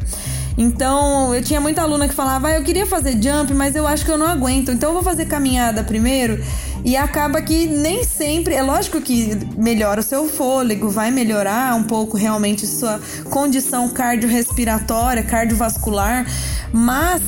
[0.56, 4.04] Então, eu tinha muita aluna que falava, ah, eu queria fazer jump, mas eu acho
[4.04, 6.42] que eu não aguento, então eu vou fazer caminhada primeiro.
[6.84, 11.84] E acaba que nem sempre, é lógico que melhora o seu fôlego, vai melhorar um
[11.84, 16.26] pouco realmente sua condição cardiorrespiratória, cardiovascular,
[16.72, 17.22] mas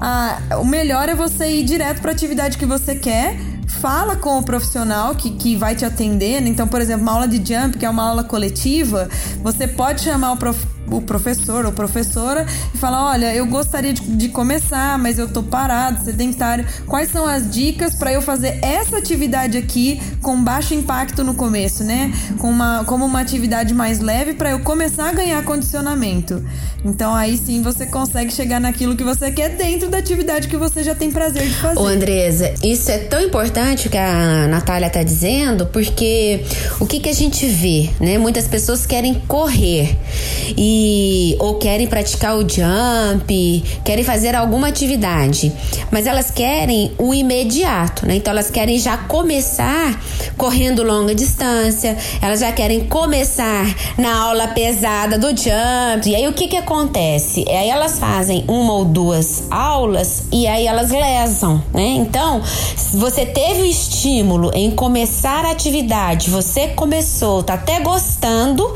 [0.00, 3.36] ah, o melhor é você ir direto para a atividade que você quer
[3.80, 6.40] fala com o profissional que, que vai te atender.
[6.46, 9.08] Então, por exemplo, uma aula de jump, que é uma aula coletiva,
[9.42, 14.02] você pode chamar o, prof, o professor ou professora e falar: olha, eu gostaria de,
[14.02, 16.66] de, começar, mas eu tô parado, sedentário.
[16.86, 21.84] Quais são as dicas para eu fazer essa atividade aqui com baixo impacto no começo,
[21.84, 22.12] né?
[22.38, 26.44] Com uma, como uma atividade mais leve para eu começar a ganhar condicionamento.
[26.84, 30.82] Então aí sim você consegue chegar naquilo que você quer dentro da atividade que você
[30.82, 31.80] já tem prazer de fazer.
[31.80, 36.44] Ô Andresa, isso é tão importante que a Natália tá dizendo, porque
[36.78, 38.18] o que que a gente vê, né?
[38.18, 39.96] Muitas pessoas querem correr
[40.56, 45.52] e y ou querem praticar o jump, querem fazer alguma atividade,
[45.90, 48.16] mas elas querem o imediato, né?
[48.16, 50.00] Então elas querem já começar
[50.36, 53.66] correndo longa distância, elas já querem começar
[53.98, 56.08] na aula pesada do jump.
[56.08, 57.44] E aí o que que acontece?
[57.48, 61.86] Aí elas fazem uma ou duas aulas e aí elas lesam, né?
[61.96, 62.42] Então,
[62.94, 68.72] você teve o estímulo em começar a atividade, você começou, tá até gostando,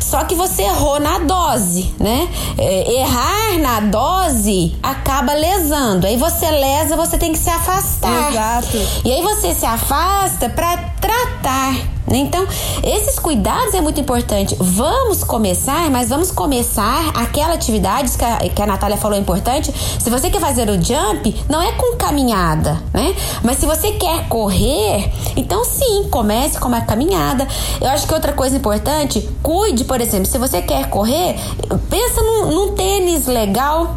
[0.00, 2.28] só que você errou na dose, né?
[2.58, 6.06] É, errar na dose acaba lesando.
[6.06, 8.30] Aí você lesa, você tem que se afastar.
[8.30, 8.76] Exato.
[9.04, 11.91] E aí você se afasta para tratar.
[12.06, 12.18] Né?
[12.18, 12.46] Então,
[12.82, 14.56] esses cuidados é muito importante.
[14.58, 19.72] Vamos começar, mas vamos começar aquela atividade que a, que a Natália falou importante.
[19.98, 23.14] Se você quer fazer o jump, não é com caminhada, né?
[23.42, 27.46] Mas se você quer correr, então sim, comece com uma caminhada.
[27.80, 31.36] Eu acho que outra coisa importante, cuide, por exemplo, se você quer correr,
[31.88, 33.96] pensa num, num tênis legal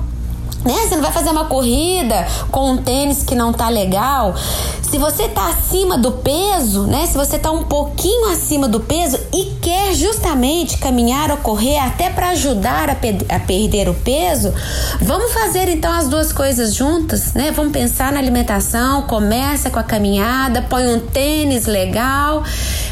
[0.65, 0.73] né?
[0.88, 4.36] Você não vai fazer uma corrida com um tênis que não tá legal.
[4.82, 7.06] Se você tá acima do peso, né?
[7.06, 12.10] Se você tá um pouquinho acima do peso e quer justamente caminhar ou correr até
[12.10, 14.54] para ajudar a, pe a, perder o peso,
[15.01, 17.51] vamos fazer então as duas coisas juntas, né?
[17.51, 22.43] Vamos pensar na alimentação, começa com a caminhada, põe um tênis legal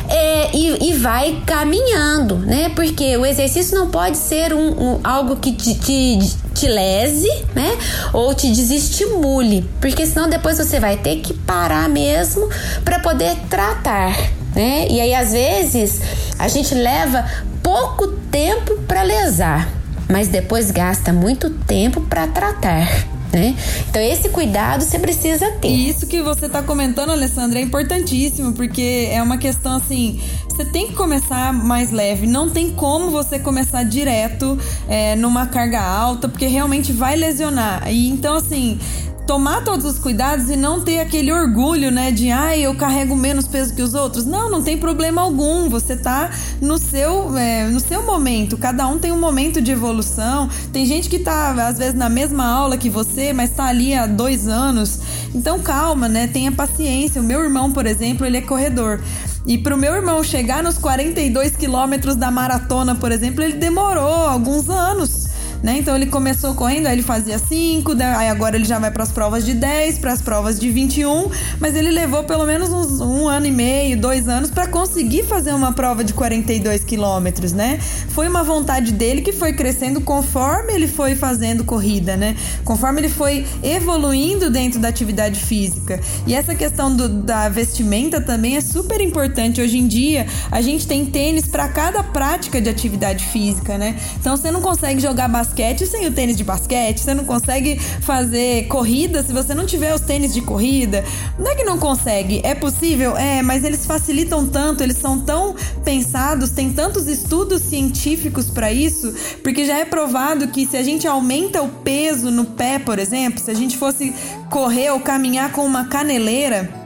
[0.10, 2.70] é, e, e, vai caminhando, né?
[2.70, 6.20] Porque o exercício não pode ser um, um algo que te, te,
[6.54, 7.78] te lese, né?
[8.14, 12.50] Ou te desestimule, porque senão depois você vai ter que parar mesmo
[12.84, 14.16] para poder tratar,
[14.56, 14.88] né?
[14.90, 16.02] E aí às vezes
[16.38, 17.26] a gente leva
[17.62, 19.70] pouco tempo para lesar,
[20.10, 23.56] mas depois gasta muito tempo para tratar né?
[23.90, 25.70] Então esse cuidado você precisa ter.
[25.70, 30.22] E isso que você está comentando, Alessandra, é importantíssimo, porque é uma questão assim,
[30.54, 34.56] você tem que começar mais leve, não tem como você começar direto
[34.88, 37.92] é, numa carga alta, porque realmente vai lesionar.
[37.92, 38.80] E então assim,
[39.26, 43.48] tomar todos os cuidados e não ter aquele orgulho, né, de ai, eu carrego menos
[43.48, 44.26] peso que os outros.
[44.26, 45.70] Não, não tem problema algum.
[45.70, 46.30] Você tá
[46.62, 48.56] no seu, é, no seu momento.
[48.56, 50.48] Cada um tem um momento de evolução.
[50.72, 54.06] Tem gente que tá, às vezes, na mesma aula que você, mas tá ali há
[54.06, 55.00] dois anos.
[55.34, 56.28] Então, calma, né?
[56.28, 57.20] Tenha paciência.
[57.20, 59.02] O meu irmão, por exemplo, ele é corredor.
[59.46, 64.70] E pro meu irmão chegar nos 42 quilômetros da maratona, por exemplo, ele demorou alguns
[64.70, 65.23] anos
[65.64, 65.78] né?
[65.78, 69.12] Então ele começou correndo, aí ele fazia 5, aí agora ele já vai para as
[69.14, 73.30] provas de 10, para as provas de 21, mas ele levou pelo menos uns um
[73.30, 77.80] ano e meio, dois anos para conseguir fazer uma prova de 42 quilômetros, né?
[78.10, 82.36] Foi uma vontade dele que foi crescendo conforme ele foi fazendo corrida, né?
[82.66, 86.02] Conforme ele foi evoluindo dentro da atividade física.
[86.28, 89.62] E essa questão do, da vestimenta também é super importante.
[89.62, 93.96] Hoje em dia, a gente tem tênis para cada prática de atividade física, né?
[94.20, 95.53] Então você não consegue jogar basquete
[95.86, 100.02] sem o tênis de basquete, você não consegue fazer corrida se você não tiver os
[100.02, 101.04] tênis de corrida.
[101.38, 105.56] Não é que não consegue, é possível, é, mas eles facilitam tanto, eles são tão
[105.84, 111.08] pensados, tem tantos estudos científicos para isso, porque já é provado que se a gente
[111.08, 114.14] aumenta o peso no pé, por exemplo, se a gente fosse
[114.50, 116.83] correr ou caminhar com uma caneleira,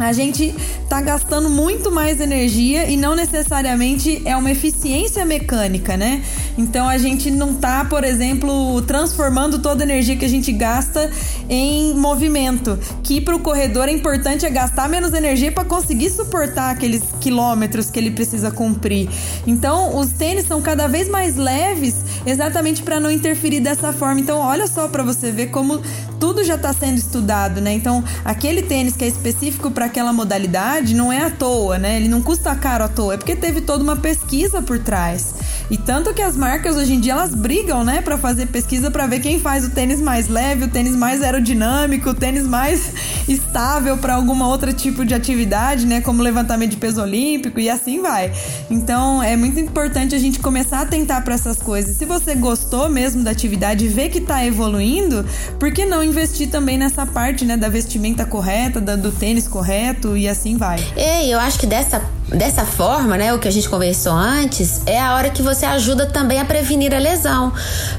[0.00, 0.54] a gente
[0.88, 6.22] tá gastando muito mais energia e não necessariamente é uma eficiência mecânica, né?
[6.56, 11.10] Então a gente não tá, por exemplo, transformando toda a energia que a gente gasta
[11.48, 16.70] em movimento, que para o corredor é importante é gastar menos energia para conseguir suportar
[16.70, 19.08] aqueles quilômetros que ele precisa cumprir.
[19.46, 24.20] Então, os tênis são cada vez mais leves, exatamente para não interferir dessa forma.
[24.20, 25.80] Então, olha só para você ver como
[26.20, 27.72] tudo já está sendo estudado, né?
[27.72, 31.96] Então, aquele tênis que é específico para aquela modalidade não é à toa, né?
[31.96, 35.34] Ele não custa caro à toa, é porque teve toda uma pesquisa por trás.
[35.70, 39.06] E tanto que as marcas hoje em dia elas brigam, né, para fazer pesquisa para
[39.06, 42.92] ver quem faz o tênis mais leve, o tênis mais aerodinâmico, o tênis mais
[43.28, 48.02] estável para alguma outra tipo de atividade, né, como levantamento de peso olímpico e assim
[48.02, 48.32] vai.
[48.68, 51.96] Então, é muito importante a gente começar a atentar para essas coisas.
[51.96, 55.24] Se você gostou mesmo da atividade e vê que está evoluindo,
[55.58, 60.16] por que não investir também nessa parte, né, da vestimenta correta, da, do tênis correto
[60.16, 60.78] e assim vai?
[60.96, 65.00] E eu acho que dessa dessa forma, né, o que a gente conversou antes, é
[65.00, 67.52] a hora que você ajuda também a prevenir a lesão.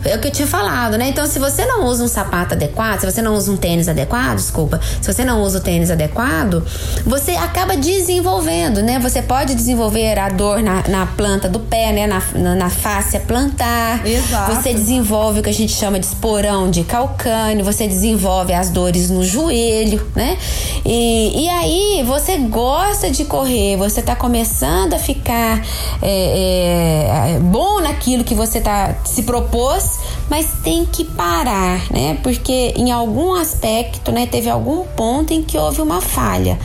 [0.04, 1.10] É o que eu tinha falado, né?
[1.10, 4.38] Então, se você não usa um sapato adequado, se você não usa um tênis adequado,
[4.38, 6.64] desculpa, se você não usa o tênis adequado,
[7.06, 9.00] você acaba desenvolvendo, né?
[9.00, 12.08] Você pode desenvolver a dor na, na planta do pé, né?
[12.08, 14.06] Na, na, na face plantar.
[14.06, 14.56] Exato.
[14.56, 19.10] Você desenvolve o que a gente chama de esporão de calcâneo, você desenvolve as dores
[19.10, 20.38] no joelho, né?
[20.86, 25.60] E, e aí, você gosta de correr, você tá começando a ficar
[26.00, 30.00] é, é, bom naquilo que você tá, se propôs,
[30.30, 32.20] mas tem que parar, né?
[32.22, 36.60] Porque em algum aspecto, né, teve algum ponto em que houve uma falha.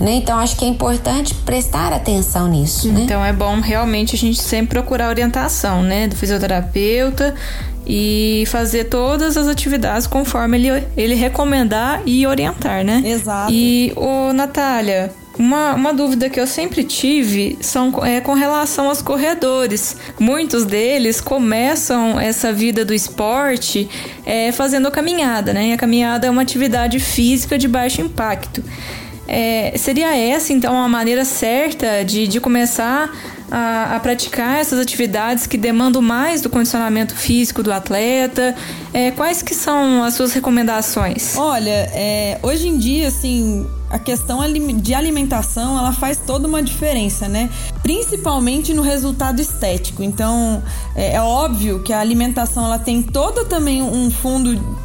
[0.00, 0.14] Né?
[0.14, 2.88] Então acho que é importante prestar atenção nisso.
[2.88, 3.02] Né?
[3.02, 7.32] Então é bom realmente a gente sempre procurar orientação, né, do fisioterapeuta
[7.86, 13.02] e fazer todas as atividades conforme ele, ele recomendar e orientar, né?
[13.04, 13.52] Exato.
[13.52, 19.00] E o Natália, uma, uma dúvida que eu sempre tive são, é com relação aos
[19.00, 19.96] corredores.
[20.18, 23.88] Muitos deles começam essa vida do esporte
[24.26, 25.68] é, fazendo caminhada, né?
[25.68, 28.62] E a caminhada é uma atividade física de baixo impacto.
[29.28, 33.10] É, seria essa, então, a maneira certa de, de começar
[33.50, 38.54] a, a, praticar essas atividades que demandam mais do condicionamento físico do atleta?
[38.92, 41.36] É, quais que são as suas recomendações?
[41.36, 44.40] Olha, é, hoje em dia, assim, a questão
[44.76, 47.48] de alimentação ela faz toda uma diferença, né?
[47.82, 50.02] Principalmente no resultado estético.
[50.02, 50.62] Então
[50.94, 54.78] é, é óbvio que a alimentação ela tem todo também um fundo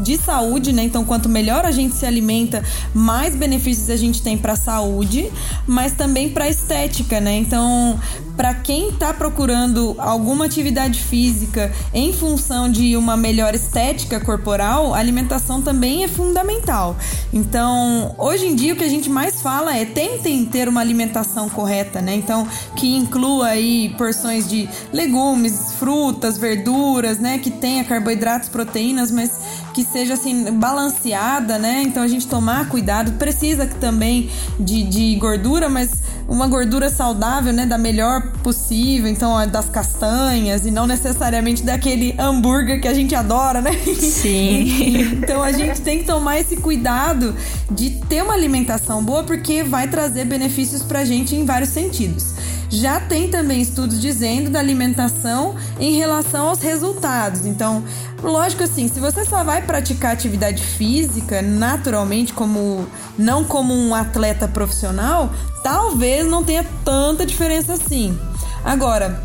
[0.00, 0.82] de saúde, né?
[0.82, 2.62] Então, quanto melhor a gente se alimenta,
[2.94, 5.30] mais benefícios a gente tem para a saúde,
[5.66, 7.36] mas também para estética, né?
[7.36, 7.98] Então,
[8.36, 14.98] para quem está procurando alguma atividade física em função de uma melhor estética corporal, a
[14.98, 16.96] alimentação também é fundamental.
[17.32, 21.48] Então, hoje em dia o que a gente mais fala é tentem ter uma alimentação
[21.48, 22.14] correta, né?
[22.14, 29.40] Então, que inclua aí porções de legumes, frutas, verduras, né, que tenha carboidratos, proteínas, mas
[29.72, 31.82] que seja assim balanceada, né?
[31.82, 37.66] Então a gente tomar cuidado, precisa também de, de gordura, mas uma gordura saudável, né,
[37.66, 43.60] da melhor possível, então das castanhas e não necessariamente daquele hambúrguer que a gente adora,
[43.60, 43.72] né?
[43.72, 45.18] Sim.
[45.22, 47.34] então a gente tem que tomar esse cuidado
[47.70, 52.34] de ter uma alimentação boa porque vai trazer benefícios pra gente em vários sentidos.
[52.68, 57.46] Já tem também estudos dizendo da alimentação em relação aos resultados.
[57.46, 57.84] Então,
[58.22, 62.86] lógico assim, se você só vai praticar atividade física naturalmente como
[63.16, 65.30] não como um atleta profissional,
[65.62, 68.18] talvez não tenha tanta diferença assim.
[68.64, 69.22] Agora,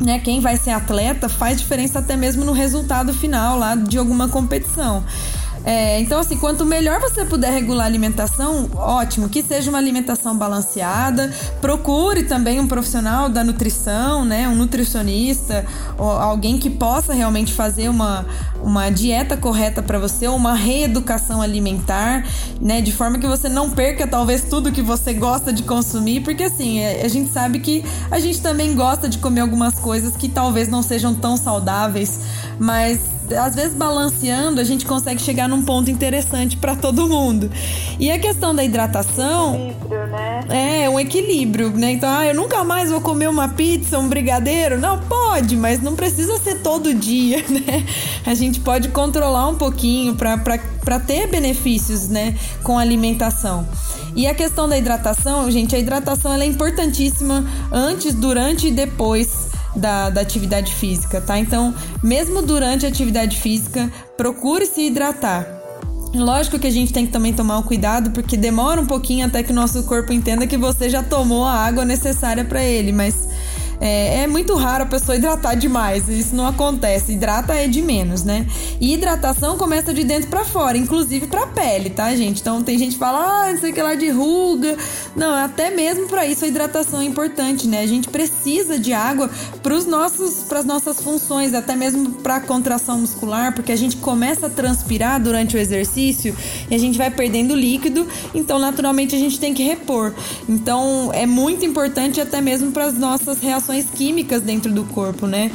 [0.00, 4.28] né, quem vai ser atleta faz diferença até mesmo no resultado final lá de alguma
[4.28, 5.04] competição.
[5.68, 10.34] É, então, assim, quanto melhor você puder regular a alimentação, ótimo, que seja uma alimentação
[10.34, 11.30] balanceada.
[11.60, 14.48] Procure também um profissional da nutrição, né?
[14.48, 15.66] Um nutricionista,
[15.98, 18.24] alguém que possa realmente fazer uma,
[18.62, 22.24] uma dieta correta para você, uma reeducação alimentar,
[22.58, 22.80] né?
[22.80, 26.78] De forma que você não perca talvez tudo que você gosta de consumir, porque assim,
[26.80, 30.66] é, a gente sabe que a gente também gosta de comer algumas coisas que talvez
[30.66, 32.20] não sejam tão saudáveis,
[32.58, 37.50] mas às vezes balanceando a gente consegue chegar num ponto interessante para todo mundo.
[37.98, 40.40] E a questão da hidratação equilíbrio, né?
[40.82, 41.92] é um equilíbrio, né?
[41.92, 44.78] Então, ah, eu nunca mais vou comer uma pizza, um brigadeiro.
[44.78, 47.84] Não pode, mas não precisa ser todo dia, né?
[48.24, 53.66] A gente pode controlar um pouquinho para ter benefícios, né, com a alimentação.
[54.16, 59.47] E a questão da hidratação, gente, a hidratação ela é importantíssima antes, durante e depois
[59.78, 61.38] da, da atividade física, tá?
[61.38, 65.46] Então, mesmo durante a atividade física, procure se hidratar.
[66.14, 69.42] Lógico que a gente tem que também tomar um cuidado, porque demora um pouquinho até
[69.42, 73.28] que o nosso corpo entenda que você já tomou a água necessária para ele, mas
[73.80, 77.12] é, é, muito raro a pessoa hidratar demais, isso não acontece.
[77.12, 78.46] Hidrata é de menos, né?
[78.80, 82.40] E hidratação começa de dentro para fora, inclusive para pele, tá, gente?
[82.40, 84.76] Então tem gente que fala, ah, não sei o que lá de ruga.
[85.14, 87.80] Não, até mesmo para isso a hidratação é importante, né?
[87.80, 89.30] A gente precisa de água
[89.62, 93.96] para os nossos, para as nossas funções, até mesmo para contração muscular, porque a gente
[93.96, 96.34] começa a transpirar durante o exercício
[96.68, 100.12] e a gente vai perdendo líquido, então naturalmente a gente tem que repor.
[100.48, 105.26] Então é muito importante até mesmo para as nossas reações reações químicas dentro do corpo,
[105.26, 105.50] né?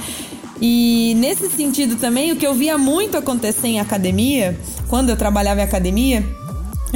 [0.62, 4.58] E nesse sentido também, o que eu via muito acontecer em academia,
[4.88, 6.24] quando eu trabalhava em academia,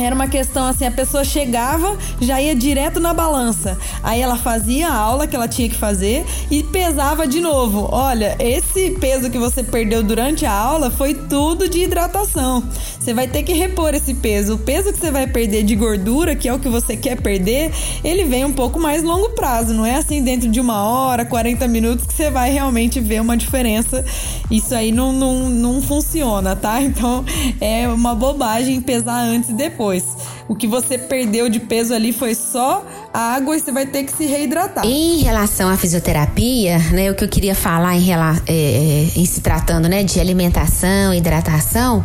[0.05, 3.77] era uma questão assim, a pessoa chegava, já ia direto na balança.
[4.03, 7.89] Aí ela fazia a aula que ela tinha que fazer e pesava de novo.
[7.91, 12.63] Olha, esse peso que você perdeu durante a aula foi tudo de hidratação.
[12.99, 14.55] Você vai ter que repor esse peso.
[14.55, 17.71] O peso que você vai perder de gordura, que é o que você quer perder,
[18.03, 19.73] ele vem um pouco mais longo prazo.
[19.73, 23.35] Não é assim dentro de uma hora, 40 minutos que você vai realmente ver uma
[23.35, 24.05] diferença.
[24.51, 26.81] Isso aí não, não, não funciona, tá?
[26.97, 27.23] Então
[27.59, 30.36] é uma bobagem pesar antes e depois depois.
[30.49, 34.03] O que você perdeu de peso ali foi só a água e você vai ter
[34.03, 34.85] que se reidratar.
[34.85, 38.17] Em relação à fisioterapia, né, o que eu queria falar em, é,
[38.47, 42.01] é, em se tratando né, de alimentação, hidratação,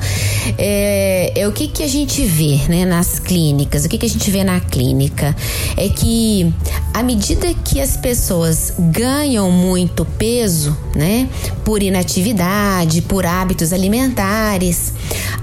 [0.58, 4.08] é, é, o que, que a gente vê né, nas clínicas, o que, que a
[4.08, 5.36] gente vê na clínica
[5.76, 6.52] é que
[6.92, 11.28] à medida que as pessoas ganham muito peso, né,
[11.64, 14.92] por inatividade, por hábitos alimentares,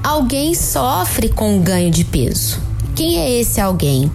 [0.04, 2.69] alguém sofre com o ganho de peso.
[3.00, 4.12] Quem é esse alguém?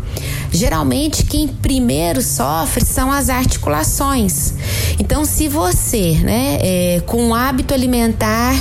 [0.53, 4.53] Geralmente quem primeiro sofre são as articulações.
[4.99, 8.55] Então, se você, né, é, com um hábito alimentar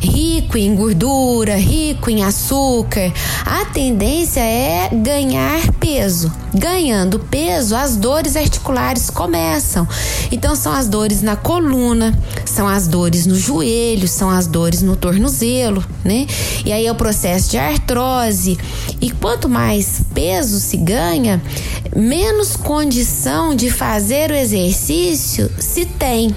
[0.00, 3.12] rico em gordura, rico em açúcar,
[3.44, 6.32] a tendência é ganhar peso.
[6.54, 9.86] Ganhando peso, as dores articulares começam.
[10.30, 14.96] Então, são as dores na coluna, são as dores no joelho, são as dores no
[14.96, 16.26] tornozelo, né?
[16.64, 18.58] E aí é o processo de artrose.
[19.00, 21.40] E quanto mais peso se ganha,
[21.94, 26.34] menos condição de fazer o exercício se tem.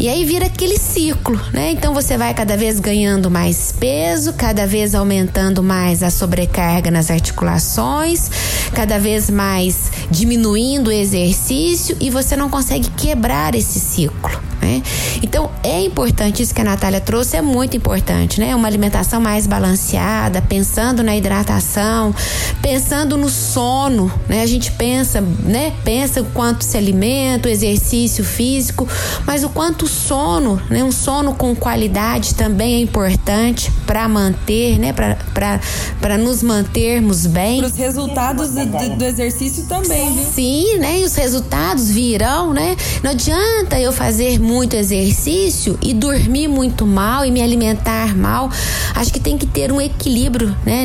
[0.00, 1.72] E aí vira aquele ciclo, né?
[1.72, 7.10] Então você vai cada vez ganhando mais peso, cada vez aumentando mais a sobrecarga nas
[7.10, 8.30] articulações,
[8.72, 14.47] cada vez mais diminuindo o exercício e você não consegue quebrar esse ciclo.
[14.60, 14.82] Né?
[15.22, 18.54] Então é importante isso que a Natália trouxe, é muito importante, né?
[18.54, 22.14] Uma alimentação mais balanceada, pensando na hidratação,
[22.60, 24.42] pensando no sono, né?
[24.42, 25.72] A gente pensa, né?
[25.84, 28.88] Pensa o quanto se alimenta, o exercício físico,
[29.26, 30.82] mas o quanto o sono, né?
[30.82, 34.92] Um sono com qualidade também é importante para manter, né?
[34.92, 37.58] Para nos mantermos bem.
[37.58, 40.24] Para os resultados do, do, exercício também, viu?
[40.24, 41.00] Sim, né?
[41.00, 42.76] E os resultados virão, né?
[43.02, 48.50] Não adianta eu fazer muito exercício e dormir muito mal e me alimentar mal.
[48.94, 50.84] Acho que tem que ter um equilíbrio né,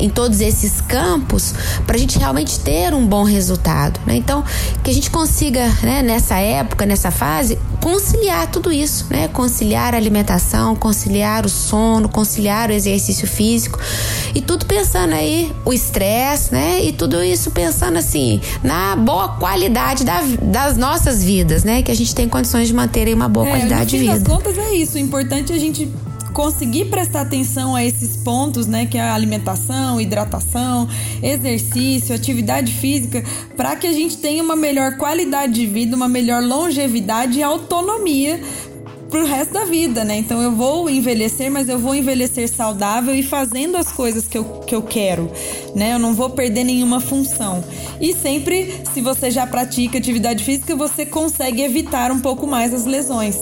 [0.00, 1.54] em todos esses campos
[1.86, 4.00] para a gente realmente ter um bom resultado.
[4.04, 4.16] Né?
[4.16, 4.42] Então,
[4.82, 9.28] que a gente consiga, né, nessa época, nessa fase, conciliar tudo isso, né?
[9.28, 13.78] Conciliar a alimentação, conciliar o sono, conciliar o exercício físico
[14.34, 16.82] e tudo pensando aí o estresse, né?
[16.82, 21.82] E tudo isso pensando assim na boa qualidade da, das nossas vidas, né?
[21.82, 24.18] Que a gente tem condições de manter uma boa é, qualidade de vida.
[24.18, 24.96] No contas é isso.
[24.96, 25.92] O importante é a gente
[26.34, 30.88] conseguir prestar atenção a esses pontos, né, que é a alimentação, hidratação,
[31.22, 33.24] exercício, atividade física,
[33.56, 38.40] para que a gente tenha uma melhor qualidade de vida, uma melhor longevidade e autonomia
[39.08, 40.16] pro resto da vida, né?
[40.16, 44.44] Então eu vou envelhecer, mas eu vou envelhecer saudável e fazendo as coisas que eu,
[44.66, 45.30] que eu quero,
[45.72, 45.94] né?
[45.94, 47.62] Eu não vou perder nenhuma função.
[48.00, 52.86] E sempre, se você já pratica atividade física, você consegue evitar um pouco mais as
[52.86, 53.38] lesões.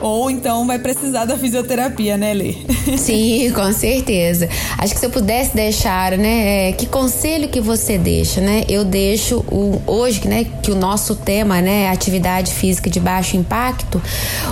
[0.00, 2.54] Ou então vai precisar da fisioterapia, né, Lê?
[2.98, 4.48] Sim, com certeza.
[4.78, 8.64] Acho que se eu pudesse deixar, né, é, que conselho que você deixa, né?
[8.68, 14.02] Eu deixo o hoje, né, que o nosso tema, né, atividade física de baixo impacto,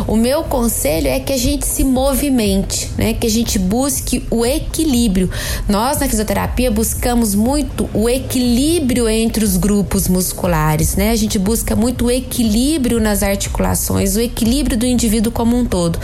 [0.06, 4.44] o meu conselho é que a gente se movimente, né, que a gente busque o
[4.44, 5.30] equilíbrio.
[5.68, 11.10] Nós na fisioterapia buscamos muito o equilíbrio entre os grupos musculares, né?
[11.10, 15.98] A gente busca muito o equilíbrio nas articulações, o equilíbrio do indivíduo como um todo.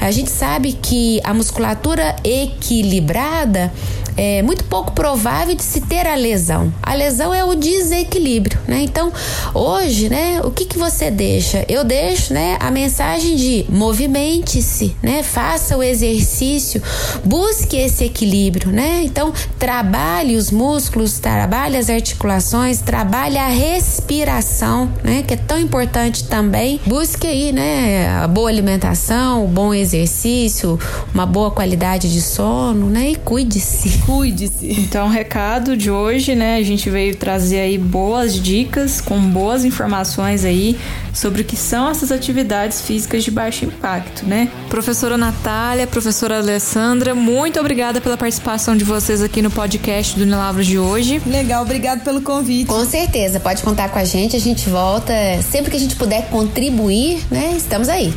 [0.00, 3.72] A gente sabe que a musculatura equilibrada
[4.16, 6.72] é muito pouco provável de se ter a lesão.
[6.82, 8.82] A lesão é o desequilíbrio, né?
[8.82, 9.12] Então,
[9.54, 11.64] hoje, né, o que que você deixa?
[11.68, 15.22] Eu deixo, né, a mensagem de movimente-se, né?
[15.22, 16.82] Faça o exercício,
[17.24, 19.02] busque esse equilíbrio, né?
[19.04, 26.24] Então, trabalhe os músculos, trabalhe as articulações, trabalhe a respiração, né, que é tão importante
[26.24, 26.80] também.
[26.86, 30.78] Busque aí, né, a boa alimentação, o bom exercício,
[31.12, 33.10] uma boa qualidade de sono, né?
[33.10, 33.99] E cuide-se.
[34.04, 34.72] Cuide-se.
[34.80, 36.56] Então, o recado de hoje, né?
[36.56, 40.78] A gente veio trazer aí boas dicas, com boas informações aí
[41.12, 44.48] sobre o que são essas atividades físicas de baixo impacto, né?
[44.68, 50.66] Professora Natália, professora Alessandra, muito obrigada pela participação de vocês aqui no podcast do Unilavros
[50.66, 51.20] de hoje.
[51.26, 52.66] Legal, obrigado pelo convite.
[52.66, 55.12] Com certeza, pode contar com a gente, a gente volta
[55.50, 57.54] sempre que a gente puder contribuir, né?
[57.56, 58.12] Estamos aí.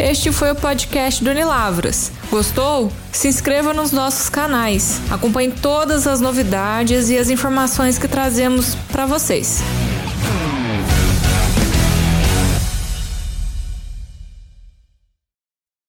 [0.00, 2.10] Este foi o podcast do Unilavras.
[2.30, 2.90] Gostou?
[3.12, 4.98] Se inscreva nos nossos canais.
[5.10, 9.60] Acompanhe todas as novidades e as informações que trazemos para vocês.